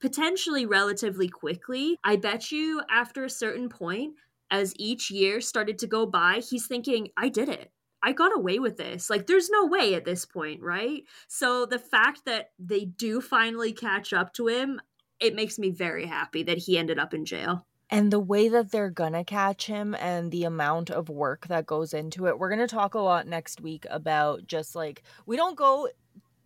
potentially 0.00 0.64
relatively 0.64 1.28
quickly, 1.28 1.98
I 2.02 2.16
bet 2.16 2.50
you 2.50 2.80
after 2.90 3.22
a 3.22 3.28
certain 3.28 3.68
point, 3.68 4.14
as 4.50 4.72
each 4.78 5.10
year 5.10 5.42
started 5.42 5.78
to 5.80 5.86
go 5.86 6.06
by, 6.06 6.40
he's 6.40 6.66
thinking, 6.66 7.08
I 7.18 7.28
did 7.28 7.50
it. 7.50 7.70
I 8.02 8.12
got 8.12 8.34
away 8.34 8.60
with 8.60 8.78
this. 8.78 9.10
Like, 9.10 9.26
there's 9.26 9.50
no 9.50 9.66
way 9.66 9.92
at 9.94 10.06
this 10.06 10.24
point, 10.24 10.62
right? 10.62 11.02
So 11.28 11.66
the 11.66 11.78
fact 11.78 12.22
that 12.24 12.52
they 12.58 12.86
do 12.86 13.20
finally 13.20 13.74
catch 13.74 14.14
up 14.14 14.32
to 14.34 14.46
him, 14.46 14.80
it 15.20 15.34
makes 15.34 15.58
me 15.58 15.68
very 15.68 16.06
happy 16.06 16.44
that 16.44 16.56
he 16.56 16.78
ended 16.78 16.98
up 16.98 17.12
in 17.12 17.26
jail 17.26 17.66
and 17.90 18.12
the 18.12 18.20
way 18.20 18.48
that 18.48 18.70
they're 18.70 18.90
gonna 18.90 19.24
catch 19.24 19.66
him 19.66 19.94
and 19.96 20.30
the 20.30 20.44
amount 20.44 20.90
of 20.90 21.08
work 21.08 21.48
that 21.48 21.66
goes 21.66 21.92
into 21.92 22.26
it. 22.26 22.38
We're 22.38 22.50
gonna 22.50 22.66
talk 22.66 22.94
a 22.94 23.00
lot 23.00 23.26
next 23.26 23.60
week 23.60 23.86
about 23.90 24.46
just 24.46 24.74
like 24.74 25.02
we 25.26 25.36
don't 25.36 25.56
go 25.56 25.88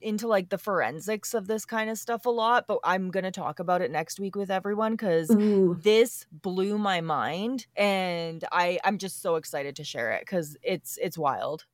into 0.04 0.28
like 0.28 0.50
the 0.50 0.58
forensics 0.58 1.34
of 1.34 1.46
this 1.46 1.64
kind 1.64 1.88
of 1.90 1.98
stuff 1.98 2.26
a 2.26 2.30
lot, 2.30 2.66
but 2.68 2.78
I'm 2.84 3.10
going 3.10 3.24
to 3.24 3.30
talk 3.30 3.58
about 3.58 3.80
it 3.80 3.90
next 3.90 4.20
week 4.20 4.36
with 4.36 4.50
everyone 4.50 4.96
cuz 4.96 5.28
this 5.82 6.26
blew 6.30 6.76
my 6.76 7.00
mind 7.00 7.66
and 7.74 8.44
I 8.52 8.78
I'm 8.84 8.98
just 8.98 9.22
so 9.22 9.36
excited 9.36 9.74
to 9.76 9.84
share 9.84 10.12
it 10.12 10.26
cuz 10.26 10.56
it's 10.62 10.98
it's 11.00 11.16
wild. 11.16 11.64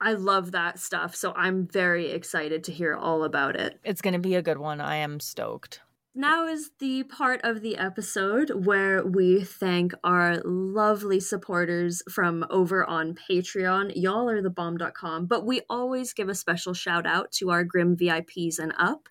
I 0.00 0.14
love 0.14 0.52
that 0.52 0.78
stuff, 0.78 1.14
so 1.14 1.34
I'm 1.36 1.66
very 1.66 2.10
excited 2.10 2.64
to 2.64 2.72
hear 2.72 2.94
all 2.94 3.22
about 3.22 3.54
it. 3.56 3.78
It's 3.84 4.00
going 4.00 4.14
to 4.14 4.20
be 4.20 4.34
a 4.34 4.40
good 4.40 4.56
one. 4.56 4.80
I 4.80 4.96
am 4.96 5.20
stoked 5.20 5.80
now 6.14 6.46
is 6.46 6.70
the 6.78 7.04
part 7.04 7.40
of 7.44 7.62
the 7.62 7.76
episode 7.76 8.66
where 8.66 9.04
we 9.04 9.44
thank 9.44 9.92
our 10.02 10.40
lovely 10.44 11.20
supporters 11.20 12.02
from 12.10 12.44
over 12.50 12.84
on 12.84 13.14
Patreon. 13.14 13.92
Y'all 13.94 14.28
are 14.28 14.42
the 14.42 14.50
bomb.com, 14.50 15.26
but 15.26 15.46
we 15.46 15.62
always 15.70 16.12
give 16.12 16.28
a 16.28 16.34
special 16.34 16.74
shout 16.74 17.06
out 17.06 17.30
to 17.32 17.50
our 17.50 17.64
Grim 17.64 17.96
VIPs 17.96 18.58
and 18.58 18.72
up. 18.76 19.08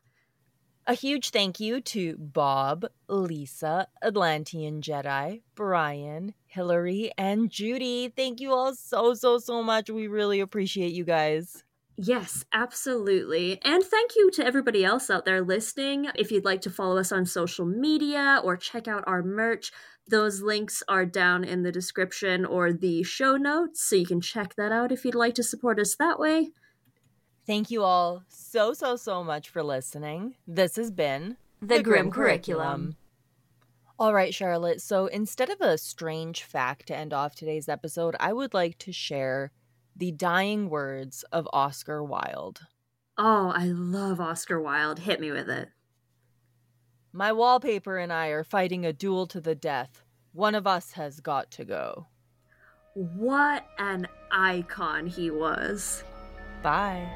A 0.87 0.93
huge 0.93 1.29
thank 1.29 1.59
you 1.59 1.81
to 1.81 2.17
Bob, 2.17 2.85
Lisa, 3.07 3.87
Atlantean 4.01 4.81
Jedi, 4.81 5.41
Brian, 5.53 6.33
Hillary, 6.47 7.11
and 7.17 7.49
Judy. 7.49 8.09
Thank 8.09 8.41
you 8.41 8.53
all 8.53 8.73
so, 8.73 9.13
so, 9.13 9.37
so 9.37 9.61
much. 9.61 9.89
We 9.89 10.07
really 10.07 10.39
appreciate 10.39 10.91
you 10.93 11.03
guys. 11.03 11.63
Yes, 12.01 12.45
absolutely. 12.53 13.59
And 13.61 13.83
thank 13.83 14.15
you 14.15 14.31
to 14.31 14.45
everybody 14.45 14.85
else 14.85 15.09
out 15.09 15.25
there 15.25 15.41
listening. 15.41 16.07
If 16.15 16.31
you'd 16.31 16.45
like 16.45 16.61
to 16.61 16.69
follow 16.69 16.97
us 16.97 17.11
on 17.11 17.25
social 17.25 17.65
media 17.65 18.39
or 18.41 18.55
check 18.55 18.87
out 18.87 19.03
our 19.05 19.21
merch, 19.21 19.73
those 20.07 20.41
links 20.41 20.81
are 20.87 21.05
down 21.05 21.43
in 21.43 21.63
the 21.63 21.73
description 21.73 22.45
or 22.45 22.71
the 22.71 23.03
show 23.03 23.35
notes, 23.35 23.83
so 23.83 23.97
you 23.97 24.05
can 24.05 24.21
check 24.21 24.55
that 24.55 24.71
out 24.71 24.93
if 24.93 25.03
you'd 25.03 25.13
like 25.13 25.35
to 25.35 25.43
support 25.43 25.77
us 25.77 25.93
that 25.95 26.19
way. 26.19 26.51
Thank 27.45 27.69
you 27.69 27.83
all 27.83 28.23
so, 28.29 28.71
so, 28.71 28.95
so 28.95 29.21
much 29.21 29.49
for 29.49 29.61
listening. 29.61 30.35
This 30.47 30.77
has 30.77 30.91
been 30.91 31.35
The, 31.59 31.67
the 31.67 31.83
Grim, 31.83 31.83
Grim 31.83 32.11
Curriculum. 32.11 32.65
Curriculum. 32.65 32.95
All 33.99 34.13
right, 34.13 34.33
Charlotte. 34.33 34.79
So 34.79 35.07
instead 35.07 35.49
of 35.49 35.59
a 35.59 35.77
strange 35.77 36.43
fact 36.43 36.87
to 36.87 36.95
end 36.95 37.11
off 37.11 37.35
today's 37.35 37.67
episode, 37.67 38.15
I 38.21 38.31
would 38.31 38.53
like 38.53 38.77
to 38.77 38.93
share 38.93 39.51
the 39.99 40.11
dying 40.11 40.69
words 40.69 41.23
of 41.31 41.47
Oscar 41.51 42.03
Wilde. 42.03 42.61
Oh, 43.17 43.51
I 43.53 43.65
love 43.65 44.21
Oscar 44.21 44.61
Wilde. 44.61 44.99
Hit 44.99 45.19
me 45.19 45.29
with 45.29 45.49
it. 45.49 45.69
My 47.11 47.33
wallpaper 47.33 47.97
and 47.97 48.13
I 48.13 48.27
are 48.27 48.45
fighting 48.45 48.85
a 48.85 48.93
duel 48.93 49.27
to 49.27 49.41
the 49.41 49.55
death. 49.55 50.03
One 50.31 50.55
of 50.55 50.65
us 50.65 50.93
has 50.93 51.19
got 51.19 51.51
to 51.51 51.65
go. 51.65 52.07
What 52.93 53.65
an 53.77 54.07
icon 54.31 55.07
he 55.07 55.31
was. 55.31 56.03
Bye. 56.63 57.09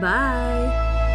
Bye. 0.00 1.05